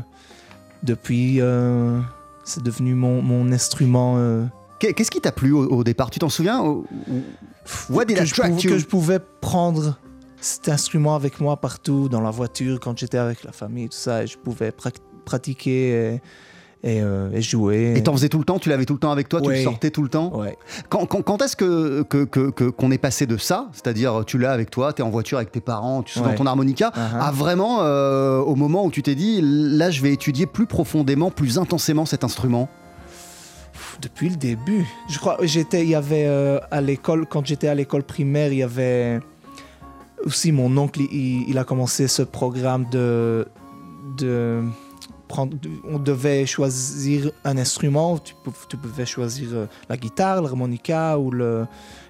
depuis, 0.84 1.40
c'est 2.44 2.64
devenu 2.64 2.94
mon, 2.94 3.22
mon 3.22 3.52
instrument. 3.52 4.16
Qu'est- 4.80 4.94
Qu'est-ce 4.94 5.12
qui 5.12 5.22
t'a 5.22 5.32
plu 5.32 5.52
au, 5.54 5.66
au 5.68 5.84
départ? 5.84 6.10
Tu 6.10 6.20
t'en 6.20 6.30
souviens? 6.30 6.62
Ou- 6.62 6.86
ou- 7.10 7.24
What 7.94 8.06
did 8.06 8.18
que 8.18 8.26
je, 8.26 8.34
pouvais, 8.36 8.50
you 8.62 8.70
que 8.70 8.78
je 8.78 8.86
pouvais 8.86 9.20
prendre 9.42 9.98
cet 10.40 10.70
instrument 10.70 11.16
avec 11.16 11.40
moi 11.42 11.58
partout, 11.58 12.10
dans 12.10 12.22
la 12.22 12.32
voiture, 12.32 12.80
quand 12.80 12.98
j'étais 12.98 13.18
avec 13.18 13.44
la 13.44 13.52
famille, 13.52 13.90
tout 13.90 13.98
ça, 13.98 14.24
et 14.24 14.28
je 14.28 14.38
pouvais 14.38 14.72
pratiquer 15.26 15.90
et, 15.90 16.22
et, 16.84 17.02
euh, 17.02 17.32
et 17.34 17.42
jouer. 17.42 17.94
Et 17.98 18.04
t'en 18.04 18.14
faisais 18.14 18.30
tout 18.30 18.38
le 18.38 18.46
temps? 18.46 18.60
Tu 18.60 18.70
l'avais 18.70 18.86
tout 18.86 18.94
le 18.94 19.00
temps 19.00 19.12
avec 19.12 19.28
toi? 19.28 19.42
Tu 19.42 19.50
le 19.50 19.64
sortais 19.64 19.90
tout 19.90 20.04
le 20.04 20.10
temps? 20.10 20.38
Ouais. 20.38 20.56
Quand, 20.90 21.06
quand- 21.08 21.24
quand 21.24 21.42
est-ce 21.42 21.56
que 21.56 22.04
qu'on 22.70 22.92
est 22.92 22.98
passé 23.00 23.26
de 23.26 23.36
ça, 23.36 23.68
c'est-à-dire 23.74 24.24
tu 24.26 24.38
l'as 24.38 24.52
avec 24.52 24.70
toi, 24.70 24.94
tu 24.94 25.02
es 25.02 25.06
en 25.06 25.10
voiture 25.10 25.40
avec 25.40 25.52
tes 25.52 25.60
parents, 25.60 26.04
tu 26.04 26.20
Ouais. 26.20 26.26
dans 26.26 26.36
ton 26.36 26.46
harmonica, 26.46 26.92
Uh-huh. 26.96 27.20
à 27.20 27.32
vraiment 27.32 27.80
euh, 27.82 28.40
au 28.40 28.56
moment 28.56 28.86
où 28.86 28.92
tu 28.92 29.02
t'es 29.04 29.16
dit 29.16 29.40
là 29.44 29.90
je 29.90 30.02
vais 30.04 30.14
étudier 30.14 30.46
plus 30.46 30.68
profondément, 30.68 31.32
plus 31.32 31.58
intensément 31.58 32.06
cet 32.06 32.24
instrument? 32.24 32.70
Depuis 34.02 34.30
le 34.30 34.36
début. 34.36 34.86
Je 35.10 35.18
crois 35.20 35.38
j'étais 35.44 35.84
il 35.84 35.90
y 35.90 35.96
avait 35.96 36.26
euh, 36.28 36.60
à 36.72 36.82
l'école 36.82 37.26
quand 37.26 37.46
j'étais 37.46 37.68
à 37.68 37.76
l'école 37.76 38.04
primaire, 38.04 38.52
il 38.52 38.60
y 38.60 38.64
avait 38.64 39.20
aussi 40.26 40.52
mon 40.52 40.76
oncle 40.78 41.02
il, 41.02 41.58
a 41.58 41.64
commencé 41.64 42.08
ce 42.08 42.22
programme 42.24 42.86
de 42.92 43.48
de 44.18 44.64
prendre 45.28 45.58
on 45.84 46.00
devait 46.00 46.46
choisir 46.46 47.32
un 47.44 47.58
instrument, 47.58 48.18
tu, 48.18 48.34
pou- 48.44 48.54
tu 48.70 48.78
pouvais 48.78 49.06
choisir 49.06 49.50
euh, 49.54 49.66
la 49.90 49.98
guitare, 49.98 50.42
l'harmonica 50.42 51.20
ou 51.20 51.32
le 51.32 51.66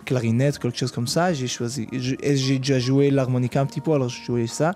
clarinette, 0.05 0.59
quelque 0.59 0.77
chose 0.77 0.91
comme 0.91 1.07
ça. 1.07 1.33
J'ai 1.33 1.47
choisi 1.47 1.87
j'ai 1.91 2.57
déjà 2.59 2.79
joué 2.79 3.09
l'harmonica 3.09 3.59
un 3.59 3.65
petit 3.65 3.81
peu, 3.81 3.93
alors 3.93 4.09
je 4.09 4.21
jouais 4.23 4.47
ça. 4.47 4.73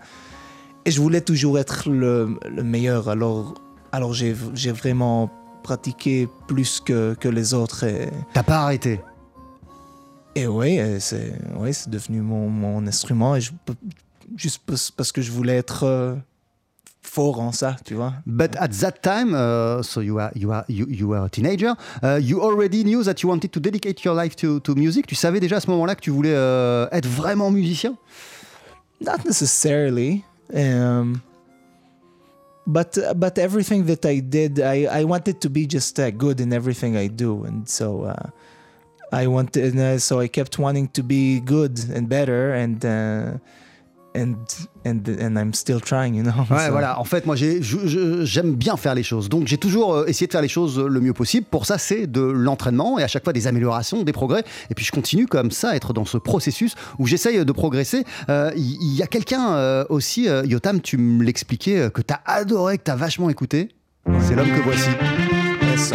Et 0.86 0.92
je 0.92 1.00
voulais 1.00 1.22
toujours 1.22 1.60
être 1.60 1.90
le, 1.90 2.38
le 2.50 2.64
meilleur, 2.64 3.08
alors 3.10 3.54
alors 3.92 4.14
j'ai 4.14 4.34
vraiment 4.72 5.30
pratiqué 5.64 6.28
plus 6.48 6.80
que, 6.80 7.14
que 7.20 7.28
les 7.30 7.54
autres. 7.54 7.84
Et, 7.84 8.10
T'as 8.34 8.44
pas 8.44 8.60
arrêté? 8.64 9.00
Et 10.36 10.48
oui, 10.48 10.80
c'est 11.00 11.34
ouais, 11.58 11.72
devenu 11.88 12.22
mon, 12.22 12.50
mon 12.50 12.88
instrument. 12.88 13.36
Et 13.36 13.42
je, 13.42 13.52
juste 14.36 14.62
parce- 14.66 14.92
parce 14.92 15.12
que 15.12 15.22
je 15.22 15.32
voulais 15.32 15.58
être 15.58 15.84
euh, 15.84 16.16
fort 17.02 17.42
en 17.42 17.52
ça, 17.52 17.76
tu 17.84 17.96
vois. 17.96 18.14
But 18.26 18.56
at 18.58 18.70
that 18.80 18.94
time, 19.04 19.34
uh, 19.34 19.84
so 19.84 20.02
you 20.02 20.20
are 20.20 20.32
you 20.36 20.52
are 20.52 20.64
you, 20.70 20.86
you 20.90 21.08
were 21.10 21.24
a 21.26 21.30
teenager. 21.30 21.74
Uh, 22.02 22.18
you 22.22 22.42
already 22.42 22.84
knew 22.84 23.04
that 23.04 23.16
you 23.22 23.30
wanted 23.30 23.52
to 23.52 23.60
dedicate 23.60 24.06
your 24.06 24.16
life 24.16 24.36
to, 24.38 24.60
to 24.62 24.74
music. 24.76 25.06
Tu 25.06 25.16
savais 25.16 25.40
déjà 25.42 25.58
à 25.58 25.60
ce 25.60 25.70
moment-là 25.72 25.96
que 25.96 26.02
tu 26.02 26.12
voulais 26.12 26.34
euh, 26.34 26.88
être 26.94 27.08
vraiment 27.10 27.52
musicien? 27.52 27.96
Not 29.02 29.26
necessarily. 29.26 30.24
Um, 30.54 31.16
but 32.72 32.98
but 33.16 33.38
everything 33.38 33.86
that 33.86 34.06
I 34.06 34.20
did, 34.20 34.60
I, 34.60 34.86
I 35.00 35.04
wanted 35.04 35.42
to 35.42 35.50
be 35.50 35.68
just 35.68 36.00
uh, 36.00 36.12
good 36.12 36.40
in 36.40 36.54
everything 36.54 36.96
I 36.96 37.08
do, 37.08 37.44
and 37.44 37.68
so 37.68 38.04
uh, 38.04 38.30
I 39.12 39.28
wanted. 39.28 39.78
Uh, 39.78 40.00
so 40.00 40.20
I 40.20 40.28
kept 40.28 40.58
wanting 40.58 40.88
to 40.90 41.04
be 41.04 41.40
good 41.40 41.80
and 41.94 42.08
better, 42.08 42.54
and 42.54 42.84
uh, 42.86 43.38
and 44.16 44.36
and 44.86 45.02
and 45.20 45.36
I'm 45.38 45.54
still 45.54 45.80
trying, 45.82 46.14
you 46.16 46.24
know. 46.24 46.32
Ouais, 46.50 46.66
So- 46.68 46.72
voilà. 46.72 47.00
En 47.00 47.04
fait, 47.04 47.26
moi, 47.26 47.36
j'aime 47.36 48.56
bien 48.56 48.78
faire 48.78 48.96
les 48.96 49.04
choses. 49.04 49.30
Donc, 49.30 49.48
j'ai 49.48 49.58
toujours 49.58 49.94
euh, 49.96 50.06
essayé 50.08 50.28
de 50.28 50.32
faire 50.32 50.42
les 50.42 50.48
choses 50.48 50.80
le 50.80 51.00
mieux 51.00 51.14
possible. 51.14 51.46
Pour 51.50 51.66
ça, 51.66 51.78
c'est 51.78 52.08
de 52.08 52.22
l'entraînement 52.22 53.00
et 53.00 53.04
à 53.04 53.08
chaque 53.08 53.24
fois 53.24 53.34
des 53.34 53.48
améliorations, 53.48 54.04
des 54.04 54.12
progrès. 54.12 54.44
Et 54.70 54.76
puis, 54.76 54.86
je 54.86 54.92
continue 54.92 55.28
comme 55.28 55.52
ça 55.52 55.70
à 55.70 55.76
être 55.76 55.94
dans 55.94 56.06
ce 56.06 56.18
processus 56.18 56.76
où 57.00 57.08
j'essaye 57.08 57.44
de 57.46 57.52
progresser. 57.52 58.04
Euh, 58.30 58.52
Il 58.56 58.94
y, 58.96 59.02
a 59.04 59.08
quelqu'un 59.08 59.54
euh, 59.54 59.86
aussi, 59.90 60.28
euh, 60.28 60.44
Yotam, 60.46 60.82
tu 60.82 60.98
me 60.98 61.24
l'expliquais, 61.24 61.80
euh, 61.80 61.90
que 61.90 62.02
tu 62.02 62.14
as 62.14 62.22
adoré, 62.26 62.78
que 62.78 62.84
tu 62.84 62.92
as 62.92 62.96
vachement 62.96 63.30
écouté. 63.30 63.70
C'est 64.22 64.36
l'homme 64.36 64.50
que 64.50 64.62
voici. 64.62 64.90
Yes, 65.62 65.94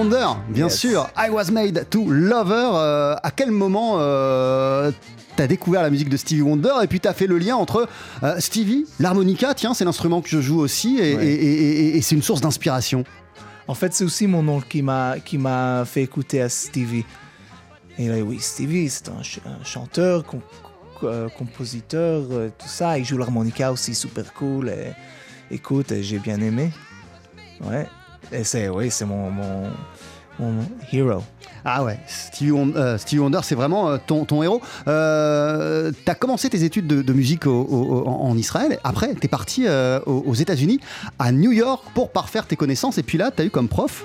Wonder, 0.00 0.26
bien 0.48 0.66
Yes. 0.66 0.78
sûr. 0.78 1.08
I 1.16 1.30
was 1.30 1.50
made 1.52 1.86
to 1.90 2.10
love 2.10 2.50
her. 2.50 2.70
Euh, 2.74 3.14
à 3.22 3.30
quel 3.30 3.50
moment 3.50 3.96
euh, 3.98 4.90
t'as 5.36 5.46
découvert 5.46 5.82
la 5.82 5.90
musique 5.90 6.08
de 6.08 6.16
Stevie 6.16 6.42
Wonder 6.42 6.72
et 6.82 6.86
puis 6.86 7.00
t'as 7.00 7.12
fait 7.12 7.26
le 7.26 7.38
lien 7.38 7.56
entre 7.56 7.88
euh, 8.22 8.40
Stevie, 8.40 8.86
l'harmonica, 8.98 9.54
tiens, 9.54 9.74
c'est 9.74 9.84
l'instrument 9.84 10.20
que 10.22 10.28
je 10.28 10.40
joue 10.40 10.58
aussi 10.60 10.98
et, 10.98 11.16
Ouais. 11.16 11.26
et- 11.26 11.34
et- 11.34 11.80
et- 11.90 11.96
et 11.98 12.02
c'est 12.02 12.14
une 12.14 12.22
source 12.22 12.40
d'inspiration. 12.40 13.04
En 13.68 13.74
fait, 13.74 13.94
c'est 13.94 14.04
aussi 14.04 14.26
mon 14.26 14.46
oncle 14.48 14.66
qui 14.68 14.82
m'a 14.82 15.16
qui 15.24 15.38
m'a 15.38 15.84
fait 15.84 16.02
écouter 16.02 16.40
à 16.42 16.48
Stevie. 16.48 17.04
Et 17.98 18.08
là, 18.08 18.16
oui, 18.24 18.38
Stevie, 18.40 18.88
c'est 18.88 19.08
un, 19.10 19.22
ch- 19.22 19.40
un 19.46 19.62
chanteur, 19.64 20.24
com- 20.24 20.40
euh, 21.04 21.28
compositeur, 21.28 22.22
euh, 22.30 22.48
tout 22.58 22.68
ça. 22.68 22.98
Il 22.98 23.04
joue 23.04 23.18
l'harmonica 23.18 23.70
aussi, 23.70 23.94
super 23.94 24.32
cool. 24.34 24.70
Et, 24.70 24.92
écoute, 25.54 25.92
j'ai 26.00 26.18
bien 26.18 26.40
aimé. 26.40 26.70
Ouais. 27.62 27.86
C'est, 28.42 28.68
oui, 28.68 28.90
c'est 28.90 29.04
mon, 29.04 29.30
mon, 29.30 29.70
mon 30.38 30.64
hero. 30.92 31.22
Ah 31.64 31.84
ouais, 31.84 31.98
Stevie 32.06 32.52
Wonder, 32.52 32.78
euh, 32.78 32.98
Wonder, 33.18 33.40
c'est 33.42 33.54
vraiment 33.54 33.90
euh, 33.90 33.98
ton, 34.04 34.24
ton 34.24 34.42
héros. 34.42 34.62
Euh, 34.88 35.92
tu 35.92 36.10
as 36.10 36.14
commencé 36.14 36.48
tes 36.48 36.64
études 36.64 36.86
de, 36.86 37.12
musique 37.12 37.46
en 37.46 38.36
Israël. 38.36 38.78
Après, 38.84 39.14
tu 39.14 39.26
es 39.26 39.28
parti 39.28 39.64
euh, 39.66 40.00
aux, 40.06 40.24
aux 40.26 40.34
États-Unis, 40.34 40.80
à 41.18 41.32
New 41.32 41.52
York, 41.52 41.84
pour 41.94 42.10
parfaire 42.10 42.46
tes 42.46 42.56
connaissances. 42.56 42.98
Et 42.98 43.02
puis 43.02 43.18
là, 43.18 43.30
tu 43.30 43.42
as 43.42 43.44
eu 43.44 43.50
comme 43.50 43.68
prof. 43.68 44.04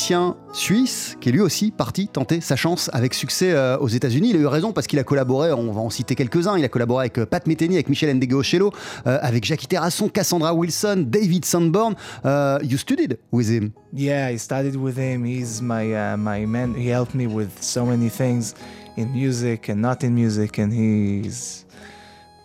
musicien 0.00 0.34
suisse, 0.54 1.18
qui 1.20 1.28
est 1.28 1.32
lui 1.32 1.40
aussi 1.42 1.70
parti 1.70 2.08
tenter 2.08 2.40
sa 2.40 2.56
chance 2.56 2.88
avec 2.94 3.12
succès 3.12 3.52
euh, 3.52 3.76
aux 3.76 3.88
États-Unis. 3.88 4.30
Il 4.30 4.36
a 4.36 4.40
eu 4.40 4.46
raison 4.46 4.72
parce 4.72 4.86
qu'il 4.86 4.98
a 4.98 5.04
collaboré, 5.04 5.52
on 5.52 5.70
va 5.72 5.80
en 5.82 5.90
citer 5.90 6.14
quelques-uns. 6.14 6.56
Il 6.56 6.64
a 6.64 6.70
collaboré 6.70 7.02
avec 7.02 7.18
euh, 7.18 7.26
Pat 7.26 7.46
Metheny, 7.46 7.74
avec 7.74 7.90
Michel 7.90 8.16
Ndegeocello, 8.16 8.72
euh, 9.06 9.18
avec 9.20 9.44
Jackie 9.44 9.66
Terrasson, 9.66 10.08
Cassandra 10.08 10.54
Wilson, 10.54 11.04
David 11.06 11.44
Sanborn. 11.44 11.96
Euh, 12.24 12.58
you 12.62 12.78
studied 12.78 13.18
with 13.30 13.50
him? 13.50 13.72
Yeah, 13.92 14.30
I 14.32 14.38
studied 14.38 14.74
with 14.74 14.96
him. 14.96 15.26
He's 15.26 15.60
my 15.60 15.92
uh, 15.92 16.16
my 16.16 16.46
man. 16.46 16.72
He 16.74 16.90
helped 16.90 17.14
me 17.14 17.26
with 17.26 17.50
so 17.60 17.84
many 17.84 18.08
things 18.08 18.54
in 18.96 19.12
music 19.12 19.68
and 19.68 19.82
not 19.82 20.02
in 20.02 20.14
music, 20.14 20.58
and 20.58 20.72
he's 20.72 21.66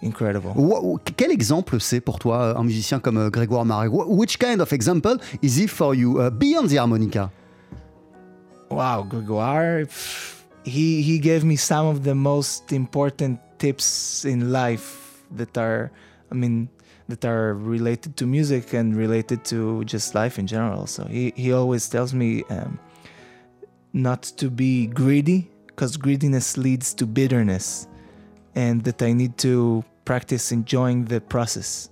incredible. 0.01 0.51
Wha- 0.57 0.97
quel 1.15 1.31
exemple 1.31 1.79
c'est 1.79 2.01
pour 2.01 2.19
toi, 2.19 2.57
un 2.59 2.63
musicien 2.65 2.99
comme 2.99 3.29
Grégoire 3.29 3.63
Marais? 3.63 3.87
Wh- 3.87 4.09
Which 4.09 4.37
kind 4.39 4.59
of 4.59 4.73
example 4.73 5.15
is 5.41 5.57
he 5.57 5.67
for 5.67 5.95
you? 5.95 6.19
Uh, 6.19 6.29
beyond 6.29 6.67
the 6.67 6.77
harmonica 6.77 7.31
Wow, 8.75 9.03
Gregoire, 9.03 9.87
he 10.65 11.01
he 11.01 11.17
gave 11.17 11.45
me 11.45 11.55
some 11.55 11.87
of 11.87 12.03
the 12.03 12.13
most 12.13 12.73
important 12.73 13.39
tips 13.57 14.25
in 14.25 14.51
life 14.51 15.23
that 15.31 15.57
are, 15.57 15.93
I 16.29 16.35
mean, 16.35 16.67
that 17.07 17.23
are 17.23 17.53
related 17.53 18.17
to 18.17 18.25
music 18.25 18.73
and 18.73 18.93
related 18.93 19.45
to 19.45 19.85
just 19.85 20.13
life 20.13 20.37
in 20.37 20.45
general. 20.45 20.87
So 20.87 21.05
he 21.05 21.31
he 21.37 21.53
always 21.53 21.87
tells 21.87 22.13
me 22.13 22.43
um, 22.49 22.77
not 23.93 24.23
to 24.43 24.49
be 24.49 24.87
greedy 24.87 25.49
because 25.67 25.95
greediness 25.95 26.57
leads 26.57 26.93
to 26.95 27.05
bitterness, 27.05 27.87
and 28.55 28.83
that 28.83 29.01
I 29.01 29.13
need 29.13 29.37
to 29.37 29.85
practice 30.03 30.51
enjoying 30.51 31.05
the 31.05 31.21
process, 31.21 31.89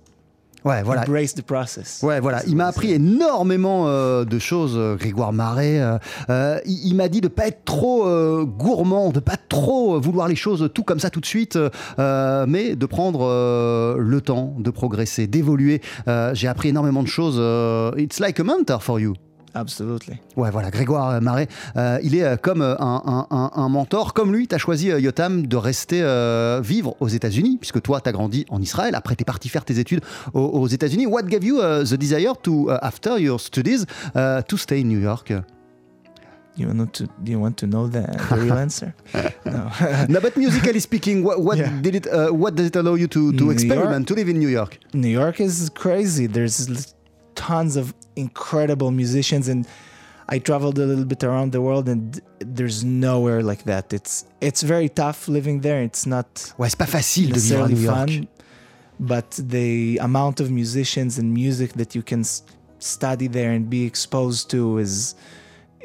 Ouais, 0.64 0.82
voilà. 0.82 1.02
embrace 1.02 1.34
the 1.34 1.42
process. 1.42 2.00
Ouais, 2.02 2.20
voilà. 2.20 2.42
Il 2.46 2.56
m'a 2.56 2.66
appris 2.66 2.92
énormément 2.92 3.84
euh, 3.86 4.24
de 4.24 4.38
choses, 4.38 4.74
euh, 4.76 4.96
Grégoire 4.96 5.32
Marais. 5.32 5.78
Euh, 5.80 5.98
euh, 6.30 6.58
il 6.64 6.88
il 6.88 6.94
m'a 6.96 7.08
dit 7.08 7.20
de 7.20 7.28
pas 7.28 7.48
être 7.48 7.64
trop 7.64 8.06
euh, 8.06 8.44
gourmand, 8.44 9.10
de 9.10 9.20
pas 9.20 9.36
trop 9.48 9.96
euh, 9.96 9.98
vouloir 9.98 10.28
les 10.28 10.36
choses 10.36 10.70
tout 10.72 10.82
comme 10.84 11.00
ça 11.00 11.10
tout 11.10 11.20
de 11.20 11.26
suite, 11.26 11.58
euh, 11.98 12.46
mais 12.48 12.76
de 12.76 12.86
prendre 12.86 13.26
euh, 13.28 13.96
le 13.98 14.20
temps 14.20 14.54
de 14.58 14.70
progresser, 14.70 15.26
d'évoluer. 15.26 15.82
Euh, 16.08 16.34
J'ai 16.34 16.48
appris 16.48 16.68
énormément 16.70 17.02
de 17.02 17.08
choses. 17.08 17.36
euh, 17.38 17.90
it's 17.98 18.18
like 18.20 18.40
a 18.40 18.44
mentor 18.44 18.82
for 18.82 18.98
you. 19.00 19.14
Absolutely. 19.54 20.18
Ouais, 20.36 20.50
voilà, 20.50 20.70
Grégoire 20.70 21.20
Marais, 21.22 21.46
euh, 21.76 21.98
il 22.02 22.16
est 22.16 22.24
euh, 22.24 22.36
comme 22.36 22.60
euh, 22.60 22.74
un, 22.80 23.02
un- 23.06 23.26
un- 23.30 23.50
un 23.54 23.68
mentor. 23.68 24.12
Comme 24.12 24.32
lui, 24.34 24.48
tu 24.48 24.54
as 24.54 24.58
choisi, 24.58 24.90
euh, 24.90 24.98
Yotam, 24.98 25.46
de 25.46 25.56
rester 25.56 26.00
euh, 26.02 26.60
vivre 26.62 26.96
aux 27.00 27.06
États-Unis, 27.08 27.58
puisque 27.60 27.80
toi, 27.80 28.00
tu 28.00 28.08
as 28.08 28.12
grandi 28.12 28.46
en 28.50 28.60
Israël. 28.60 28.94
Après, 28.96 29.14
tu 29.14 29.22
es 29.22 29.24
parti 29.24 29.48
faire 29.48 29.64
tes 29.64 29.78
études 29.78 30.00
aux, 30.32 30.40
aux 30.40 30.66
États-Unis. 30.66 31.06
What 31.06 31.22
gave 31.24 31.44
you 31.44 31.58
uh, 31.60 31.84
the 31.84 31.94
desire 31.94 32.34
to, 32.42 32.68
uh, 32.70 32.78
after 32.82 33.18
your 33.20 33.38
studies, 33.40 33.84
uh, 34.16 34.42
to 34.48 34.56
stay 34.56 34.80
in 34.80 34.86
New 34.88 34.98
York? 35.00 35.32
You 36.56 36.68
want 36.68 36.86
to 36.92 37.04
do 37.22 37.32
you 37.32 37.40
want 37.40 37.54
to 37.58 37.66
know 37.66 37.88
the, 37.88 38.02
the 38.28 38.36
real 38.36 38.54
answer? 38.58 38.94
No. 39.44 39.70
no, 40.08 40.20
but 40.20 40.36
musically 40.36 40.78
speaking, 40.80 41.22
what, 41.24 41.40
what 41.42 41.58
Yeah. 41.58 41.70
did 41.82 41.94
it? 41.96 42.06
Uh, 42.06 42.28
what 42.30 42.54
does 42.54 42.66
it 42.66 42.76
allow 42.76 42.94
you 42.94 43.08
to, 43.08 43.32
to 43.32 43.44
New 43.44 43.50
experiment 43.50 44.06
to 44.08 44.14
live 44.14 44.28
in 44.28 44.38
New 44.38 44.48
York? 44.48 44.78
New 44.92 45.08
York 45.10 45.40
is 45.40 45.68
crazy. 45.74 46.26
There's 46.28 46.68
tons 47.46 47.76
of 47.76 47.86
incredible 48.16 48.90
musicians, 48.90 49.48
and 49.48 49.66
I 50.34 50.38
traveled 50.38 50.78
a 50.78 50.86
little 50.86 51.04
bit 51.04 51.22
around 51.22 51.52
the 51.52 51.60
world, 51.60 51.86
and 51.88 52.20
there's 52.56 52.82
nowhere 52.84 53.42
like 53.42 53.62
that. 53.64 53.92
It's 53.92 54.24
it's 54.40 54.62
very 54.62 54.88
tough 54.88 55.28
living 55.28 55.60
there. 55.60 55.82
It's 55.82 56.06
not 56.06 56.26
Ouais, 56.58 56.68
c'est 56.70 56.78
pas 56.78 56.86
facile 56.98 57.32
de 57.32 57.40
vivre 57.40 57.64
à 57.64 57.68
New 57.68 57.82
York. 57.90 58.10
fun, 58.10 58.26
but 58.98 59.30
the 59.56 59.98
amount 60.00 60.36
of 60.40 60.50
musicians 60.50 61.18
and 61.18 61.26
music 61.32 61.72
that 61.74 61.94
you 61.94 62.02
can 62.02 62.22
study 62.78 63.28
there 63.28 63.52
and 63.56 63.68
be 63.68 63.84
exposed 63.84 64.50
to 64.50 64.78
is 64.78 65.14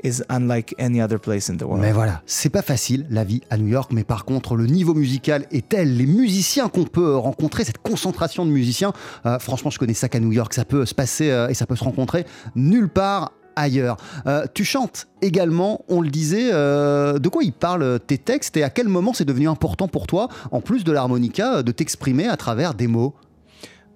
is 0.03 0.23
unlike 0.29 0.75
any 0.79 1.01
other 1.01 1.19
place 1.19 1.49
in 1.49 1.57
the 1.57 1.63
world. 1.63 1.81
Mais 1.81 1.91
voilà, 1.91 2.21
c'est 2.25 2.49
pas 2.49 2.61
facile 2.61 3.05
la 3.09 3.23
vie 3.23 3.41
à 3.49 3.57
New 3.57 3.67
York, 3.67 3.91
mais 3.93 4.03
par 4.03 4.25
contre 4.25 4.55
le 4.55 4.65
niveau 4.65 4.93
musical 4.93 5.45
est 5.51 5.69
tel, 5.69 5.97
les 5.97 6.05
musiciens 6.05 6.69
qu'on 6.69 6.85
peut 6.85 7.15
rencontrer, 7.15 7.63
cette 7.63 7.79
concentration 7.79 8.45
de 8.45 8.51
musiciens, 8.51 8.93
euh, 9.25 9.39
franchement 9.39 9.69
je 9.69 9.79
connais 9.79 9.93
ça 9.93 10.09
qu'à 10.09 10.19
New 10.19 10.31
York, 10.31 10.53
ça 10.53 10.65
peut 10.65 10.85
se 10.85 10.95
passer 10.95 11.29
euh, 11.29 11.49
et 11.49 11.53
ça 11.53 11.65
peut 11.65 11.75
se 11.75 11.83
rencontrer 11.83 12.25
nulle 12.55 12.89
part 12.89 13.31
ailleurs. 13.59 13.97
Euh, 14.25 14.45
tu 14.53 14.63
chantes 14.63 15.07
également, 15.21 15.83
on 15.87 16.01
le 16.01 16.09
disait, 16.09 16.49
euh, 16.53 17.19
de 17.19 17.29
quoi 17.29 17.43
ils 17.43 17.53
parlent 17.53 17.99
tes 17.99 18.17
textes 18.17 18.57
et 18.57 18.63
à 18.63 18.69
quel 18.69 18.87
moment 18.87 19.13
c'est 19.13 19.25
devenu 19.25 19.47
important 19.47 19.87
pour 19.87 20.07
toi, 20.07 20.29
en 20.51 20.61
plus 20.61 20.83
de 20.83 20.91
l'harmonica, 20.91 21.63
de 21.63 21.71
t'exprimer 21.71 22.27
à 22.27 22.37
travers 22.37 22.73
des 22.73 22.87
mots? 22.87 23.13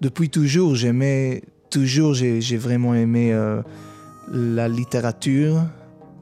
Depuis 0.00 0.28
toujours, 0.28 0.74
j'aimais, 0.74 1.42
toujours, 1.70 2.14
j'ai, 2.14 2.56
vraiment 2.56 2.94
aimé 2.94 3.32
euh, 3.32 3.62
la 4.30 4.68
littérature. 4.68 5.62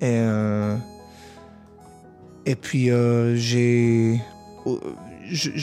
Et, 0.03 0.19
euh, 0.19 0.77
et 2.45 2.57
puis, 2.57 2.91
euh, 2.91 3.37
j'ai 3.37 4.21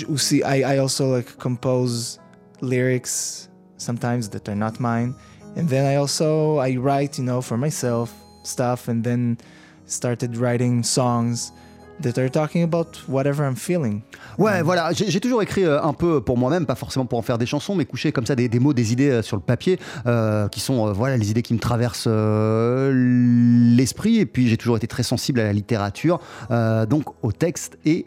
aussi, 0.08 0.38
I, 0.46 0.64
I 0.64 0.78
also 0.80 1.14
like 1.14 1.38
compose 1.38 2.20
lyrics 2.62 3.50
sometimes 3.78 4.30
that 4.30 4.48
are 4.48 4.56
not 4.56 4.80
mine. 4.80 5.14
And 5.58 5.68
then 5.68 5.86
I 5.86 5.98
also, 5.98 6.58
I 6.58 6.78
write, 6.78 7.18
you 7.18 7.26
know, 7.26 7.42
for 7.42 7.58
myself 7.58 8.14
stuff 8.44 8.88
and 8.88 9.04
then 9.04 9.38
started 9.86 10.38
writing 10.38 10.84
songs 10.84 11.52
that 12.02 12.18
are 12.18 12.30
talking 12.30 12.64
about 12.64 13.04
whatever 13.08 13.46
I'm 13.46 13.56
feeling. 13.56 14.02
Ouais, 14.38 14.62
voilà, 14.62 14.92
j'ai 14.94 15.20
toujours 15.20 15.42
écrit 15.42 15.66
euh, 15.66 15.82
un 15.82 15.94
peu 15.94 16.22
pour 16.22 16.38
moi-même, 16.38 16.66
pas 16.66 16.76
forcément 16.76 17.06
pour 17.06 17.20
en 17.20 17.22
faire 17.22 17.38
des 17.38 17.46
chansons, 17.46 17.76
mais 17.76 17.86
coucher 17.86 18.12
comme 18.12 18.26
ça 18.26 18.36
des, 18.36 18.48
des 18.48 18.60
mots, 18.60 18.74
des 18.74 18.94
idées 18.94 19.10
euh, 19.10 19.22
sur 19.22 19.36
le 19.36 19.42
papier, 19.42 19.80
euh, 20.06 20.48
qui 20.48 20.60
sont 20.60 20.94
voilà 20.94 21.18
les 21.18 21.32
idées 21.32 21.42
qui 21.42 21.54
me 21.54 21.60
traversent 21.60 22.08
l'esprit. 22.08 24.20
Et 24.20 24.26
puis 24.26 24.48
j'ai 24.48 24.58
toujours 24.58 24.78
été 24.78 24.88
très 24.88 25.04
sensible 25.04 25.40
à 25.40 25.44
la 25.44 25.54
littérature, 25.54 26.20
donc 26.50 27.06
au 27.22 27.32
texte 27.32 27.78
et 27.86 28.06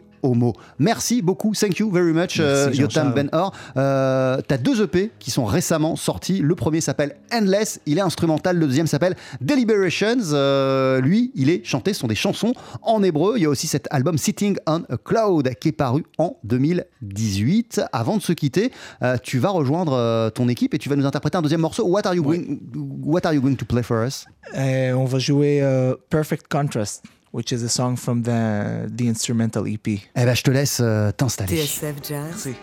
Merci 0.79 1.21
beaucoup, 1.21 1.53
thank 1.53 1.77
you 1.79 1.91
very 1.91 2.13
much, 2.13 2.39
euh, 2.39 2.65
Merci, 2.65 2.81
Yotam 2.81 3.07
Jean-Charles. 3.07 3.13
Ben 3.13 3.29
Or. 3.31 3.53
Euh, 3.77 4.39
T'as 4.47 4.57
deux 4.57 4.81
EP 4.81 5.11
qui 5.19 5.31
sont 5.31 5.45
récemment 5.45 5.95
sortis. 5.95 6.39
Le 6.39 6.55
premier 6.55 6.81
s'appelle 6.81 7.15
Endless, 7.33 7.79
il 7.85 7.97
est 7.97 8.01
instrumental. 8.01 8.57
Le 8.57 8.67
deuxième 8.67 8.87
s'appelle 8.87 9.15
Deliberations. 9.41 10.33
Euh, 10.33 11.01
lui, 11.01 11.31
il 11.35 11.49
est 11.49 11.65
chanté, 11.65 11.93
ce 11.93 11.99
sont 11.99 12.07
des 12.07 12.15
chansons 12.15 12.53
en 12.81 13.03
hébreu. 13.03 13.33
Il 13.37 13.43
y 13.43 13.45
a 13.45 13.49
aussi 13.49 13.67
cet 13.67 13.87
album 13.91 14.17
Sitting 14.17 14.57
on 14.67 14.83
a 14.89 14.97
Cloud 15.03 15.49
qui 15.59 15.69
est 15.69 15.73
paru 15.73 16.03
en 16.17 16.37
2018. 16.43 17.81
Avant 17.91 18.17
de 18.17 18.21
se 18.21 18.33
quitter, 18.33 18.71
euh, 19.01 19.17
tu 19.21 19.39
vas 19.39 19.49
rejoindre 19.49 19.93
euh, 19.93 20.29
ton 20.29 20.47
équipe 20.47 20.73
et 20.73 20.77
tu 20.77 20.89
vas 20.89 20.95
nous 20.95 21.05
interpréter 21.05 21.37
un 21.37 21.41
deuxième 21.41 21.61
morceau. 21.61 21.85
What 21.85 22.05
are 22.05 22.13
you, 22.13 22.23
going, 22.23 22.59
what 23.03 23.25
are 23.25 23.33
you 23.33 23.41
going 23.41 23.55
to 23.55 23.65
play 23.65 23.83
for 23.83 24.05
us? 24.05 24.25
On 24.55 25.05
va 25.05 25.19
jouer 25.19 25.61
euh, 25.61 25.95
Perfect 26.09 26.47
Contrast, 26.49 27.03
which 27.33 27.51
is 27.51 27.63
a 27.63 27.69
song 27.69 27.97
from 27.97 28.23
the, 28.23 28.87
the 28.95 29.07
instrumental 29.07 29.67
EP. 29.67 29.87
Eh 30.15 30.25
ben, 30.25 30.35
je 30.35 30.43
te 30.43 30.51
laisse 30.51 30.79
euh, 30.81 31.11
t'installer. 31.11 31.57
TSF 31.57 31.95
Jazz, 32.01 32.25
Merci. 32.29 32.53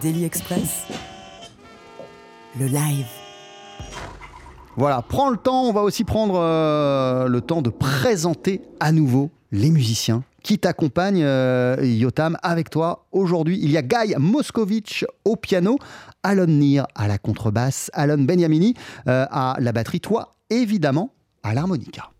Daily 0.00 0.24
Express, 0.24 0.86
le 2.58 2.66
live. 2.66 3.06
Voilà, 4.76 5.02
prends 5.02 5.30
le 5.30 5.38
temps, 5.38 5.64
on 5.64 5.72
va 5.72 5.82
aussi 5.82 6.04
prendre 6.04 6.38
euh, 6.38 7.28
le 7.28 7.40
temps 7.40 7.62
de 7.62 7.70
présenter 7.70 8.60
à 8.78 8.92
nouveau 8.92 9.30
les 9.52 9.70
musiciens 9.70 10.22
qui 10.42 10.58
t'accompagnent, 10.58 11.24
euh, 11.24 11.76
Yotam, 11.82 12.36
avec 12.42 12.70
toi. 12.70 13.06
Aujourd'hui, 13.10 13.58
il 13.60 13.70
y 13.70 13.76
a 13.76 13.82
Guy 13.82 14.14
Moskovitch 14.18 15.04
au 15.24 15.34
piano, 15.34 15.78
Alon 16.22 16.46
Nir 16.46 16.86
à 16.94 17.08
la 17.08 17.18
contrebasse, 17.18 17.90
Alon 17.94 18.18
Beniamini 18.18 18.74
euh, 19.08 19.26
à 19.30 19.56
la 19.58 19.72
batterie, 19.72 20.00
toi, 20.00 20.34
évidemment, 20.50 21.10
à 21.42 21.52
l'harmonica. 21.52 22.10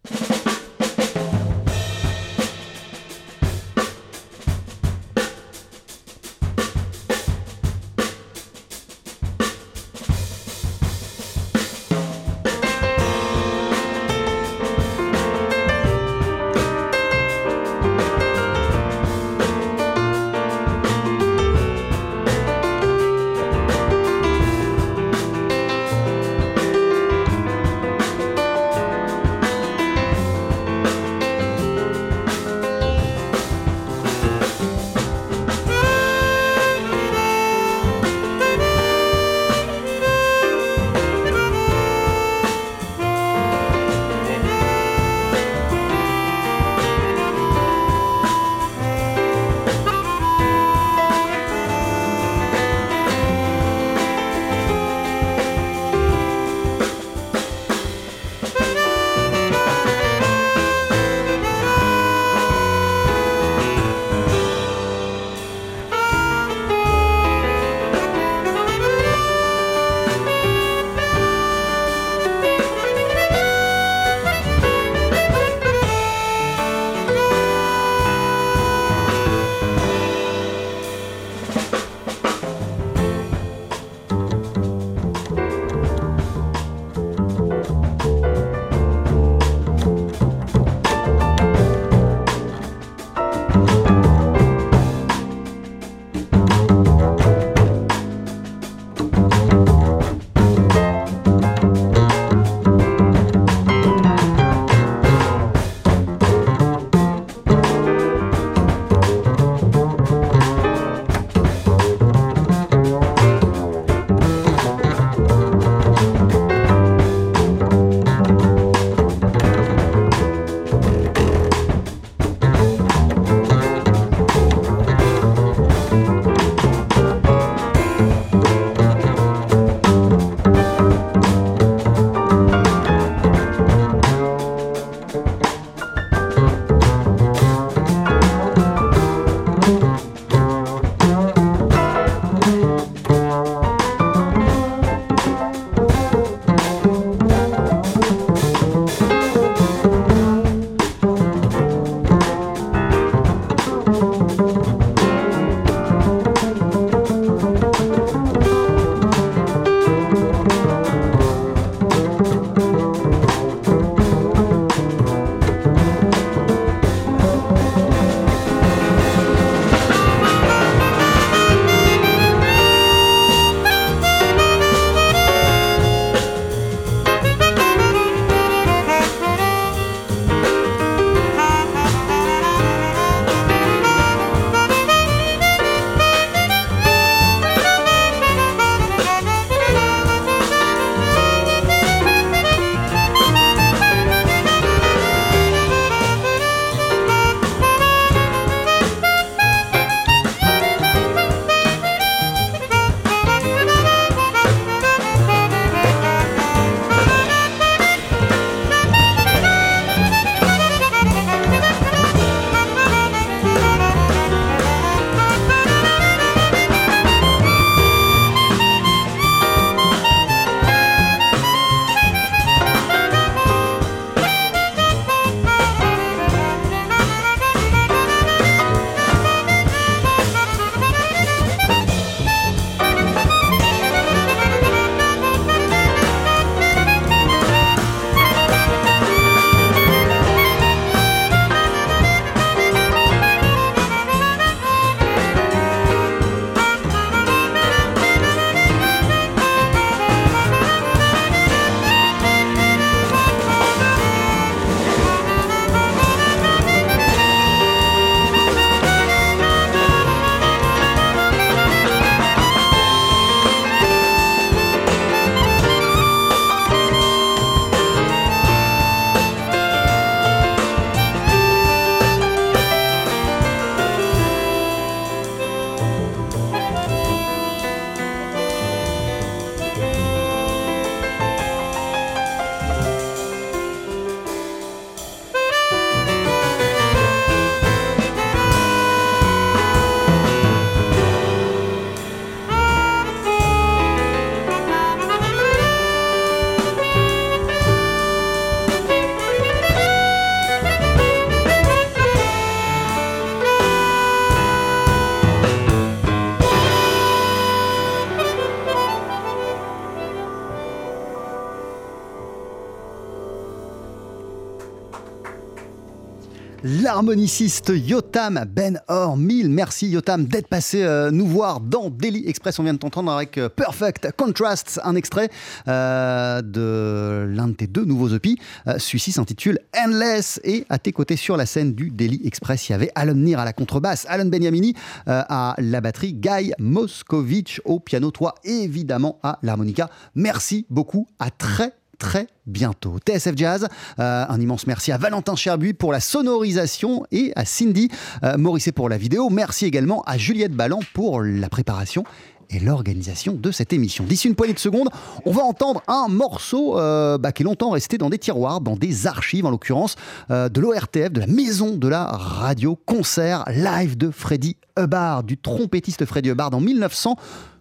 L'harmoniciste 317.07 317.73
Yotam 317.73 318.45
Ben 318.53 318.81
Or 318.88 319.16
1000. 319.16 319.49
Merci 319.49 319.87
Yotam 319.87 320.25
d'être 320.25 320.49
passé 320.49 320.83
euh, 320.83 321.12
nous 321.12 321.25
voir 321.25 321.61
dans 321.61 321.88
Daily 321.88 322.25
Express. 322.27 322.59
On 322.59 322.64
vient 322.64 322.75
de 322.75 322.81
t'entendre 322.81 323.12
avec 323.12 323.38
euh, 323.38 323.49
Perfect 323.49 324.11
Contrasts, 324.16 324.81
un 324.83 324.97
extrait 324.97 325.31
euh, 325.69 326.42
de 326.42 327.33
l'un 327.33 327.47
de 327.47 327.53
tes 327.53 327.69
deux 327.69 327.85
nouveaux 327.85 328.09
EP. 328.09 328.35
Celui-ci 328.79 329.12
s'intitule 329.12 329.61
Endless. 329.79 330.40
Et 330.42 330.66
à 330.69 330.81
tes 330.81 330.90
côtés 330.90 331.14
sur 331.14 331.37
la 331.37 331.47
scène 331.47 331.75
du 331.75 331.90
Daily 331.90 332.21
Express, 332.25 332.69
il 332.69 332.73
y 332.73 332.75
avait 332.75 332.90
Alan 332.97 333.14
Nir 333.14 333.38
à 333.38 333.45
la 333.45 333.53
contrebasse, 333.53 334.05
Alan 334.09 334.27
Beniamini 334.27 334.75
à 335.07 335.55
la 335.59 335.81
batterie, 335.81 336.12
Guy 336.12 336.55
Moskovitch 336.59 337.61
au 337.64 337.79
piano, 337.79 338.11
toi 338.11 338.35
évidemment 338.42 339.21
à 339.23 339.38
l'harmonica. 339.45 339.90
Merci 340.16 340.66
beaucoup. 340.71 341.07
À 341.21 341.31
très 341.31 341.73
très 341.99 342.29
bientôt. 342.47 342.97
TSF 342.99 343.37
Jazz, 343.37 343.69
euh, 343.99 344.25
un 344.29 344.41
immense 344.41 344.67
merci 344.67 344.93
à 344.93 344.99
Valentin 344.99 345.37
Cherbuy 345.37 345.73
pour 345.73 345.93
la 345.93 346.01
sonorisation 346.01 347.05
et 347.11 347.33
à 347.37 347.45
Cindy 347.45 347.89
euh, 348.23 348.37
Morisset 348.37 348.73
pour 348.73 348.89
la 348.89 348.99
vidéo. 348.99 349.31
Merci 349.31 349.67
également 349.67 350.03
à 350.03 350.19
Juliette 350.19 350.53
Ballan 350.53 350.81
pour 350.95 351.23
la 351.23 351.49
préparation 351.49 352.05
et 352.49 352.61
l'organisation 352.61 353.33
de 353.33 353.51
cette 353.51 353.73
émission. 353.73 354.05
D'ici 354.05 354.29
une 354.29 354.37
poignée 354.37 354.55
de 354.55 354.61
secondes, 354.61 354.89
on 355.25 355.33
va 355.33 355.43
entendre 355.43 355.83
un 355.89 356.07
morceau 356.09 356.79
euh, 356.79 357.19
bah, 357.19 357.33
qui 357.33 357.43
est 357.43 357.45
longtemps 357.45 357.71
resté 357.71 357.99
dans 357.99 358.09
des 358.09 358.19
tiroirs, 358.19 358.61
dans 358.61 358.77
des 358.77 359.09
archives 359.09 359.45
en 359.47 359.51
l'occurrence, 359.51 359.97
de 360.31 360.61
l'ORTF, 360.61 361.11
de 361.11 361.21
la 361.21 361.27
maison 361.27 361.75
de 361.75 361.89
la 361.89 362.05
radio, 362.05 362.79
concert 362.87 363.45
live 363.49 363.97
de 363.97 364.13
Freddy 364.13 364.57
Hubbard, 364.79 365.25
du 365.25 365.39
trompettiste 365.39 366.05
Freddy 366.05 366.31
Hubbard 366.31 366.55
en 366.55 366.61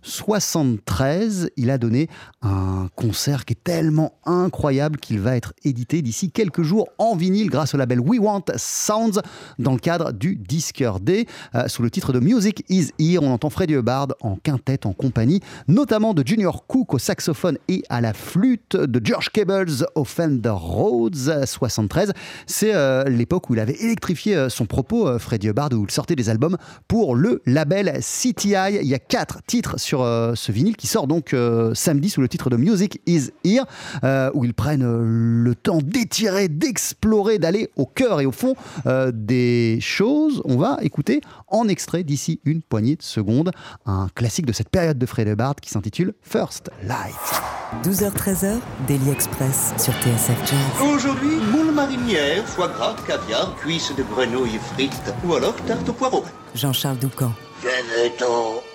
1973. 0.05 1.49
Il 1.57 1.71
a 1.71 1.77
donné 1.77 2.07
un 2.41 2.89
concert 2.95 3.45
qui 3.45 3.53
est 3.53 3.63
tellement 3.63 4.13
incroyable 4.25 4.99
qu'il 4.99 5.19
va 5.19 5.35
être 5.35 5.53
édité 5.63 6.01
d'ici 6.01 6.29
quelques 6.29 6.61
jours 6.61 6.89
en 6.99 7.15
vinyle 7.15 7.49
grâce 7.49 7.73
au 7.73 7.77
label 7.77 7.99
We 7.99 8.19
Want 8.19 8.45
Sounds 8.55 9.19
dans 9.57 9.73
le 9.73 9.79
cadre 9.79 10.11
du 10.11 10.35
Disqueur 10.35 10.99
Day 10.99 11.25
euh, 11.55 11.67
sous 11.67 11.81
le 11.81 11.89
titre 11.89 12.13
de 12.13 12.19
Music 12.19 12.63
is 12.69 12.91
Here. 12.99 13.23
On 13.23 13.31
entend 13.31 13.49
Freddie 13.49 13.73
Hubbard 13.73 14.09
en 14.21 14.35
quintette 14.35 14.85
en 14.85 14.93
compagnie 14.93 15.41
notamment 15.67 16.13
de 16.13 16.25
Junior 16.25 16.67
Cook 16.67 16.93
au 16.93 16.99
saxophone 16.99 17.57
et 17.67 17.83
à 17.89 18.01
la 18.01 18.13
flûte, 18.13 18.75
de 18.75 19.01
George 19.03 19.31
Cables 19.31 19.85
au 19.95 20.03
Fender 20.03 20.49
Rhodes 20.49 21.45
73. 21.45 22.13
C'est 22.45 22.75
euh, 22.75 23.05
l'époque 23.05 23.49
où 23.49 23.55
il 23.55 23.59
avait 23.59 23.73
électrifié 23.73 24.35
euh, 24.35 24.49
son 24.49 24.65
propos, 24.65 25.17
Freddie 25.17 25.47
Hubbard, 25.47 25.69
où 25.73 25.83
il 25.83 25.91
sortait 25.91 26.15
des 26.15 26.29
albums 26.29 26.57
pour 26.87 27.15
le 27.15 27.41
label 27.45 27.99
CTI. 28.01 28.79
Il 28.81 28.87
y 28.87 28.93
a 28.93 28.99
quatre 28.99 29.41
titres 29.47 29.79
sur 29.79 29.94
euh, 30.02 30.35
ce 30.35 30.52
vinyle 30.52 30.75
qui 30.75 30.87
sort 30.87 31.08
donc 31.08 31.33
euh, 31.33 31.73
samedi 31.73 32.10
sous 32.10 32.21
le 32.21 32.27
titre 32.27 32.50
de 32.50 32.58
Music 32.58 33.02
is 33.06 33.31
Here, 33.43 33.65
euh, 34.04 34.31
où 34.33 34.46
ils 34.46 34.54
prennent 34.54 34.85
le 34.85 35.56
temps 35.56 35.79
d'étirer, 35.81 36.48
d'explorer, 36.48 37.39
d'aller 37.39 37.69
au 37.75 37.85
cœur 37.85 38.21
et 38.21 38.25
au 38.25 38.31
fond 38.31 38.56
euh, 38.85 39.12
des 39.13 39.79
choses. 39.81 40.41
On 40.46 40.58
va 40.58 40.77
écouter 40.81 41.21
en 41.48 41.67
extrait 41.67 42.04
d'ici 42.04 42.39
une 42.46 42.62
poignée 42.62 42.96
de 42.96 43.04
secondes 43.04 43.52
un 43.85 44.08
classique 44.15 44.46
de 44.46 44.54
cette 44.54 44.69
période 44.69 44.98
de 44.98 45.06
Fred 45.06 45.27
Hubbard 45.27 45.56
qui 45.56 45.69
s'intitule 45.69 46.13
First 46.21 46.69
Light. 46.83 47.15
12h-13h, 47.83 48.60
Daily 48.87 49.10
Express 49.10 49.73
sur 49.77 49.93
TSF 49.93 50.39
Jazz. 50.46 50.87
Aujourd'hui, 50.93 51.37
moule 51.52 51.73
marinière, 51.73 52.46
foie 52.46 52.69
gras, 52.69 52.96
caviar, 53.08 53.56
cuisses 53.58 53.93
de 53.96 54.04
grenouille 54.04 54.60
frites 54.73 55.13
ou 55.25 55.33
alors 55.33 55.56
tarte 55.67 55.87
au 55.89 55.93
poireau. 55.93 56.23
Jean-Charles 56.54 56.98
Doucan. 56.98 57.31
Venez-t'en. 57.62 58.75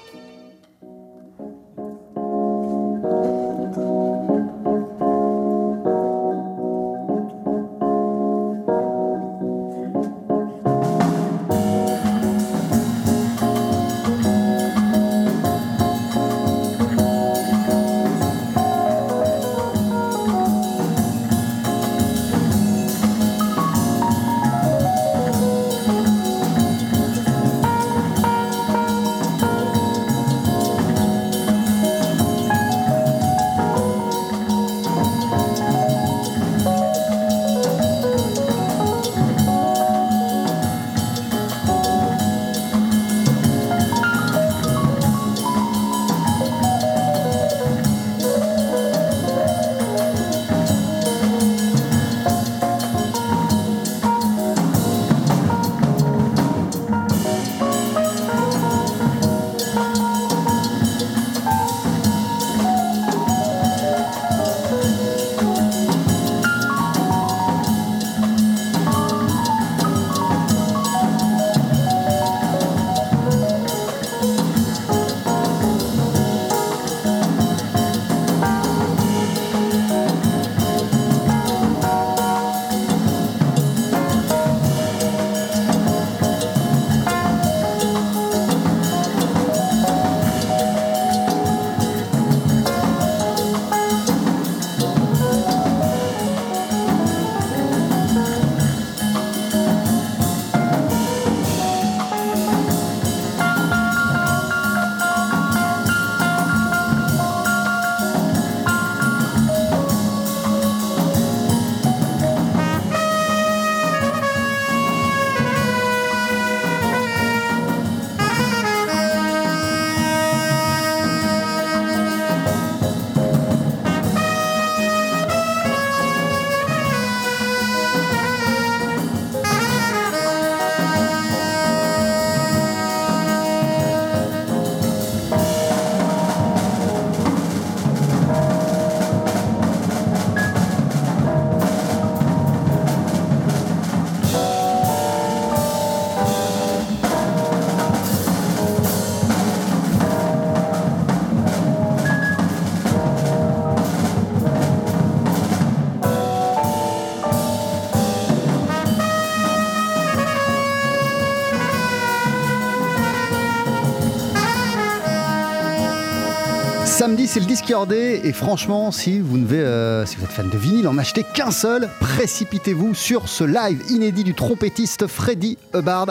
Et 167.73 168.33
franchement, 168.33 168.91
si 168.91 169.21
vous, 169.21 169.39
euh, 169.53 170.05
si 170.05 170.17
vous 170.17 170.25
êtes 170.25 170.33
fan 170.33 170.51
de 170.51 170.59
vinyle, 170.59 170.89
en 170.89 170.99
achetez 170.99 171.23
qu'un 171.23 171.53
seul, 171.53 171.89
précipitez-vous 172.01 172.97
sur 172.97 173.29
ce 173.29 173.45
live 173.45 173.81
inédit 173.91 174.25
du 174.25 174.35
trompettiste 174.35 175.07
Freddy 175.07 175.57
Hubbard 175.73 176.07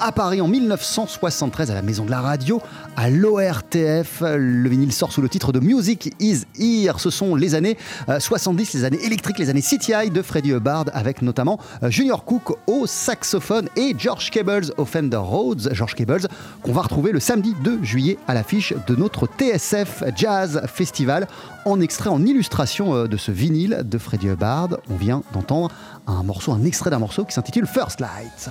à 0.00 0.12
Paris 0.12 0.40
en 0.40 0.48
1973 0.48 1.70
à 1.70 1.74
la 1.74 1.82
Maison 1.82 2.04
de 2.04 2.10
la 2.10 2.20
Radio, 2.20 2.60
à 2.96 3.10
l'ORTF. 3.10 4.22
Le 4.22 4.68
vinyle 4.68 4.92
sort 4.92 5.12
sous 5.12 5.22
le 5.22 5.28
titre 5.28 5.52
de 5.52 5.60
Music 5.60 6.14
is 6.20 6.42
Here. 6.58 6.98
Ce 6.98 7.10
sont 7.10 7.34
les 7.34 7.54
années 7.54 7.76
70, 8.18 8.74
les 8.74 8.84
années 8.84 9.04
électriques, 9.04 9.38
les 9.38 9.50
années 9.50 9.62
CTI 9.62 10.10
de 10.10 10.22
Freddie 10.22 10.52
Hubbard 10.52 10.86
avec 10.92 11.22
notamment 11.22 11.58
Junior 11.88 12.24
Cook 12.24 12.56
au 12.66 12.86
saxophone 12.86 13.68
et 13.76 13.94
George 13.98 14.30
Cables 14.30 14.72
au 14.76 14.84
Fender 14.84 15.16
Rhodes. 15.16 15.70
George 15.72 15.94
Cables 15.94 16.28
qu'on 16.62 16.72
va 16.72 16.82
retrouver 16.82 17.12
le 17.12 17.20
samedi 17.20 17.54
2 17.62 17.82
juillet 17.82 18.18
à 18.28 18.34
l'affiche 18.34 18.74
de 18.86 18.96
notre 18.96 19.26
TSF 19.26 20.04
Jazz 20.16 20.62
Festival 20.66 21.26
en 21.64 21.80
extrait, 21.80 22.10
en 22.10 22.24
illustration 22.24 23.06
de 23.06 23.16
ce 23.16 23.32
vinyle 23.32 23.82
de 23.84 23.98
Freddie 23.98 24.28
Hubbard. 24.28 24.68
On 24.90 24.96
vient 24.96 25.22
d'entendre 25.32 25.70
un 26.06 26.22
morceau, 26.22 26.52
un 26.52 26.64
extrait 26.64 26.90
d'un 26.90 26.98
morceau 26.98 27.24
qui 27.24 27.34
s'intitule 27.34 27.66
First 27.66 28.00
Light. 28.00 28.50